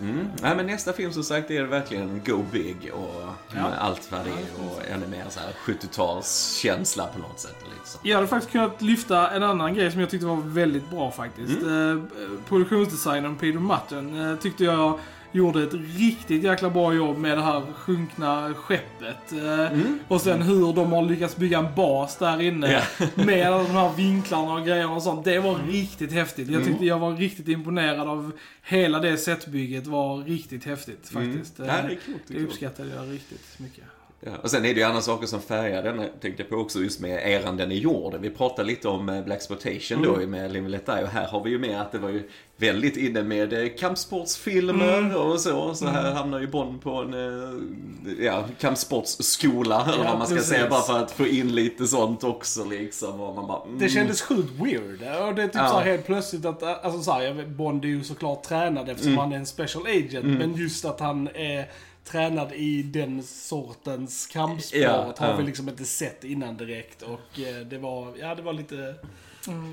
Mm. 0.00 0.26
Nej, 0.42 0.56
men 0.56 0.66
nästa 0.66 0.92
film 0.92 1.12
som 1.12 1.24
sagt 1.24 1.50
är 1.50 1.62
verkligen 1.62 2.20
Go 2.26 2.44
Big 2.52 2.90
och 2.94 3.22
Ja. 3.54 3.62
med 3.62 3.78
allt 3.78 4.12
vad 4.12 4.20
det 4.24 4.30
är 4.30 4.64
och 4.66 4.82
ännu 4.90 5.06
mer 5.06 5.24
så 5.28 5.40
här 5.40 5.52
70-talskänsla 5.64 7.06
på 7.12 7.18
något 7.18 7.40
sätt. 7.40 7.56
Liksom. 7.78 8.00
Jag 8.04 8.16
hade 8.16 8.28
faktiskt 8.28 8.52
kunnat 8.52 8.82
lyfta 8.82 9.30
en 9.30 9.42
annan 9.42 9.74
grej 9.74 9.90
som 9.90 10.00
jag 10.00 10.10
tyckte 10.10 10.26
var 10.26 10.36
väldigt 10.36 10.90
bra 10.90 11.10
faktiskt. 11.10 11.62
Mm. 11.62 12.08
Eh, 12.22 12.28
produktionsdesignern 12.48 13.36
Peter 13.36 13.58
Mutton 13.58 14.30
eh, 14.30 14.36
tyckte 14.38 14.64
jag 14.64 14.98
gjorde 15.32 15.62
ett 15.62 15.74
riktigt 15.96 16.42
jäkla 16.44 16.70
bra 16.70 16.94
jobb 16.94 17.18
med 17.18 17.38
det 17.38 17.42
här 17.42 17.62
sjunkna 17.74 18.54
skeppet. 18.54 19.32
Eh, 19.32 19.78
Och 20.08 20.20
sen 20.20 20.42
hur 20.42 20.72
de 20.72 20.92
har 20.92 21.02
lyckats 21.02 21.36
bygga 21.36 21.58
en 21.58 21.74
bas 21.76 22.16
där 22.16 22.40
inne 22.42 22.66
Mm. 22.66 22.82
Ja. 22.98 23.06
med 23.24 23.46
alla 23.46 23.62
de 23.62 23.70
här 23.70 23.92
vinklarna 23.96 24.52
och 24.54 24.66
grejerna 24.66 24.92
och 24.92 25.02
sånt. 25.02 25.24
Det 25.24 25.38
var 25.38 25.58
riktigt 25.68 26.12
häftigt. 26.12 26.48
Mm. 26.48 26.60
Jag 26.60 26.68
tyckte 26.68 26.84
jag 26.86 26.98
var 26.98 27.12
riktigt 27.16 27.48
imponerad 27.48 28.08
av 28.08 28.32
hela 28.62 28.98
det 29.00 29.16
setbygget. 29.16 29.86
var 29.86 30.18
riktigt 30.18 30.64
häftigt 30.64 31.10
Mm. 31.14 31.32
faktiskt. 31.32 31.60
Eh, 31.60 31.66
det 31.66 31.72
är 31.72 31.78
coolt. 31.88 31.98
Det 32.06 32.12
det 32.26 32.34
är 32.34 32.38
coolt. 32.38 32.48
uppskattade 32.48 32.88
jag 32.94 33.12
riktigt 33.14 33.58
mycket. 33.58 33.84
Ja. 34.24 34.30
Och 34.42 34.50
sen 34.50 34.64
är 34.64 34.74
det 34.74 34.80
ju 34.80 34.86
andra 34.86 35.00
saker 35.00 35.26
som 35.26 35.40
färgar 35.40 35.82
den, 35.82 35.98
tänkte 36.20 36.42
jag 36.42 36.48
på 36.48 36.56
också, 36.56 36.78
just 36.80 37.00
med 37.00 37.30
eran 37.32 37.56
den 37.56 37.72
är 37.72 37.76
gjord. 37.76 38.14
Vi 38.20 38.30
pratade 38.30 38.68
lite 38.68 38.88
om 38.88 39.08
eh, 39.08 39.24
Black 39.24 39.36
Exploitation 39.36 40.02
då 40.02 40.26
med 40.26 40.52
Live 40.52 40.64
and 40.64 40.70
Let 40.70 40.86
Die 40.86 41.02
och 41.02 41.08
här 41.08 41.26
har 41.28 41.44
vi 41.44 41.50
ju 41.50 41.58
med 41.58 41.80
att 41.80 41.92
det 41.92 41.98
var 41.98 42.08
ju 42.08 42.28
väldigt 42.56 42.96
inne 42.96 43.22
med 43.22 43.52
eh, 43.52 43.68
kampsportsfilmer 43.78 45.16
och 45.16 45.40
så. 45.40 45.74
Så 45.74 45.86
här 45.86 46.12
hamnar 46.12 46.40
ju 46.40 46.46
Bond 46.46 46.82
på 46.82 46.90
en 46.94 47.14
eh, 47.14 48.24
ja, 48.24 48.44
kampsportsskola, 48.60 49.84
eller 49.84 50.04
Ja, 50.04 50.10
vad 50.10 50.18
man 50.18 50.26
ska 50.26 50.36
precis. 50.36 50.50
säga, 50.50 50.70
bara 50.70 50.82
för 50.82 50.98
att 50.98 51.10
få 51.10 51.26
in 51.26 51.54
lite 51.54 51.86
sånt 51.86 52.24
också 52.24 52.64
liksom. 52.64 53.20
Och 53.20 53.34
man 53.34 53.46
bara, 53.46 53.62
mm. 53.64 53.78
Det 53.78 53.88
kändes 53.88 54.22
sjukt 54.22 54.52
weird. 54.60 55.02
Och 55.28 55.34
det 55.34 55.42
är 55.42 55.46
typ 55.46 55.54
Ja. 55.54 55.68
så 55.68 55.78
här 55.78 55.84
helt 55.84 56.06
plötsligt 56.06 56.44
att, 56.44 56.62
alltså 56.62 57.02
så 57.02 57.12
här, 57.12 57.46
Bond 57.46 57.84
är 57.84 57.88
ju 57.88 58.04
såklart 58.04 58.42
tränad 58.42 58.88
eftersom 58.88 59.18
han 59.18 59.32
är 59.32 59.36
en 59.36 59.46
special 59.46 59.86
agent. 59.86 60.24
Men 60.24 60.54
just 60.54 60.84
att 60.84 61.00
han 61.00 61.28
är 61.34 61.68
tränad 62.04 62.52
i 62.52 62.82
den 62.82 63.22
sortens 63.22 64.26
kampsport 64.26 64.80
Ja, 64.80 65.14
har 65.18 65.36
vi 65.36 65.42
liksom 65.42 65.68
inte 65.68 65.84
sett 65.84 66.24
innan 66.24 66.56
direkt. 66.56 67.02
Och 67.02 67.40
eh, 67.40 67.66
det 67.66 67.78
var, 67.78 68.14
ja 68.20 68.34
det 68.34 68.42
var 68.42 68.52
lite, 68.52 68.94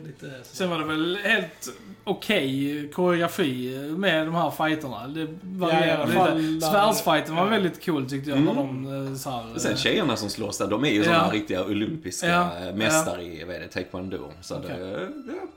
lite 0.06 0.26
så. 0.44 0.56
Sen 0.56 0.70
var 0.70 0.80
det 0.80 0.86
väl 0.86 1.18
helt 1.24 1.70
okej 2.04 2.90
koreografi 2.94 3.78
med 3.98 4.26
de 4.28 4.36
här 4.36 4.52
fighterna. 4.52 5.08
Det 5.08 5.28
varierade 5.42 6.14
Ja, 6.14 6.34
lite. 6.34 6.66
där- 6.66 6.72
Svärdsfighten 6.72 7.36
var 7.36 7.44
ja. 7.44 7.50
väldigt 7.50 7.86
cool 7.86 8.10
tyckte 8.10 8.30
jag. 8.30 8.40
När 8.42 8.54
de 8.56 9.08
eh, 9.12 9.16
så 9.16 9.30
här, 9.30 9.44
sen 9.58 9.78
tjejerna 9.78 10.16
som 10.16 10.30
slåss 10.30 10.58
där, 10.58 10.68
de 10.68 10.86
är 10.86 10.90
ju 10.90 11.04
sådana 11.04 11.28
Ja. 11.28 11.34
riktiga 11.34 11.64
olympiska 11.66 12.28
Ja, 12.28 12.50
eh, 12.68 12.76
mästare 12.76 13.24
i, 13.24 13.44
vad 13.44 13.56
är 13.56 13.60
det, 13.60 13.68
taekwondo. 13.68 14.18
Så 14.42 14.56
Okej. 14.58 14.76
det, 14.80 15.08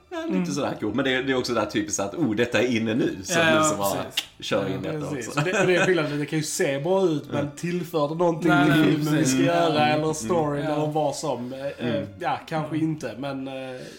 ja, 0.09 0.17
ja, 0.29 0.39
lite 0.39 0.51
sådär 0.51 0.73
coolt. 0.79 0.95
Men 0.95 1.05
det, 1.05 1.23
det 1.23 1.31
är 1.31 1.37
också 1.37 1.53
där 1.53 1.65
typiskt 1.65 1.99
att, 1.99 2.13
oh, 2.15 2.35
detta 2.35 2.61
är 2.61 2.75
inne 2.77 2.93
nu. 2.95 3.17
Så 3.23 3.39
Ja, 3.39 3.45
nu 3.45 3.51
ja, 3.51 3.63
så 3.63 3.75
bara 3.75 3.89
precis. 4.03 4.25
kör 4.39 4.67
in 4.69 4.81
detta 4.81 4.99
Precis. 5.09 5.27
också. 5.27 5.39
Det, 5.39 5.51
det 5.65 5.75
är 5.75 5.85
skillnaden, 5.85 6.19
det 6.19 6.25
kan 6.25 6.39
ju 6.39 6.43
se 6.45 6.79
bra 6.79 7.05
ut 7.05 7.23
men 7.31 7.51
tillför 7.55 8.07
det 8.09 8.15
någonting 8.15 8.49
Nej, 8.49 8.71
till 8.73 8.83
filmen 8.83 9.15
vi 9.17 9.25
ska 9.25 9.39
göra 9.41 9.85
Mm. 9.87 10.03
eller 10.03 10.13
storyn 10.13 10.63
Ja. 10.65 10.73
eller 10.75 10.87
vad 10.87 11.15
som. 11.15 11.53
Eh, 11.53 11.87
eh, 11.87 12.03
Ja, 12.19 12.39
kanske 12.47 12.77
inte 12.77 13.15
men... 13.17 13.49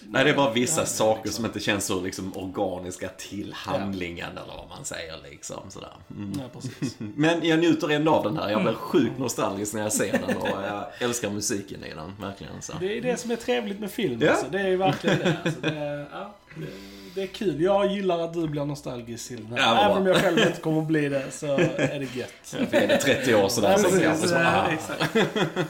Nej, 0.08 0.24
det 0.24 0.30
är 0.30 0.34
bara 0.34 0.52
vissa 0.52 0.80
ja, 0.80 0.86
saker 0.86 1.24
liksom. 1.24 1.32
som 1.32 1.44
inte 1.44 1.60
känns 1.60 1.86
så 1.86 2.00
liksom, 2.00 2.36
organiska 2.36 3.08
till 3.08 3.52
handlingen 3.52 4.30
eller 4.30 4.56
vad 4.56 4.68
man 4.68 4.84
säger 4.84 5.14
liksom. 5.30 5.70
Sådär. 5.70 5.92
Mm. 6.10 6.32
Ja. 6.38 6.60
Men 6.98 7.44
jag 7.44 7.58
njuter 7.58 7.90
ändå 7.90 8.12
av 8.12 8.24
den 8.24 8.36
här. 8.36 8.50
Jag 8.50 8.62
blir 8.62 8.74
sjukt 8.74 9.18
nostalgisk 9.18 9.74
när 9.74 9.82
jag 9.82 9.92
ser 9.92 10.12
den 10.12 10.36
och 10.36 10.48
jag 10.48 10.84
älskar 10.98 11.30
musiken 11.30 11.84
i 11.84 11.94
den, 11.94 12.12
verkligen. 12.20 12.62
Så. 12.62 12.72
Det 12.80 12.98
är 12.98 13.02
det 13.02 13.16
som 13.16 13.30
är 13.30 13.36
trevligt 13.36 13.80
med 13.80 13.90
film. 13.90 14.20
Ja. 14.22 14.30
Alltså. 14.30 14.46
Det 14.50 14.60
är 14.60 14.76
verkligen 14.76 15.18
det. 15.18 15.36
Alltså, 15.44 15.60
det, 15.60 16.06
ja, 16.12 16.34
det, 16.54 16.66
det 17.14 17.22
är 17.22 17.26
kul. 17.26 17.60
Jag 17.60 17.86
gillar 17.92 18.18
att 18.18 18.34
du 18.34 18.48
blir 18.48 18.64
nostalgisk 18.64 19.28
till 19.28 19.44
den 19.48 19.58
här. 19.58 19.58
Ja, 19.58 19.84
Även 19.84 19.96
om 19.96 20.06
jag 20.06 20.16
själv 20.16 20.38
inte 20.38 20.60
kommer 20.60 20.80
att 20.80 20.86
bli 20.86 21.08
det, 21.08 21.30
så 21.30 21.46
är 21.56 21.98
det 21.98 22.16
gött. 22.16 22.30
För 22.70 22.76
är 22.76 22.88
det 22.88 22.98
30 22.98 23.34
år 23.34 23.48
sådär 23.48 23.76
så 23.76 24.00
kanske 24.00 24.28
så, 24.28 24.34
ja, 24.34 24.70
exakt. 24.70 25.12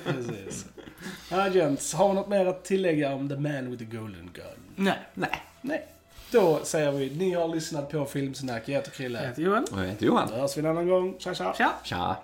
Precis. 0.05 0.67
Ja, 1.31 1.49
gents. 1.49 1.95
Har 1.95 2.09
vi 2.09 2.15
något 2.15 2.29
mer 2.29 2.47
att 2.47 2.65
tillägga 2.65 3.15
om 3.15 3.29
The 3.29 3.37
Man 3.37 3.71
with 3.71 3.91
the 3.91 3.97
Golden 3.97 4.31
Gun? 4.35 4.45
Nej. 4.77 4.99
Nej. 5.15 5.43
Nej. 5.61 5.87
Då 6.31 6.61
säger 6.65 6.93
vi, 6.93 7.11
ni 7.17 7.35
har 7.35 7.49
lyssnat 7.49 7.91
på 7.91 8.05
Filmsnack. 8.05 8.63
Jag 8.69 8.75
heter 8.75 8.91
Krille. 8.91 9.21
Jag 9.21 9.29
heter 9.29 9.43
Johan. 9.43 9.65
Och 9.73 9.81
jag 9.81 9.87
heter 9.87 10.07
Johan. 10.07 10.29
Då 10.29 10.35
hörs 10.37 10.57
vi 10.57 10.61
en 10.61 10.67
annan 10.67 10.89
gång. 10.89 11.15
Tja, 11.19 11.35
tja. 11.35 11.55
Tja. 11.59 11.73
Tja. 11.85 12.17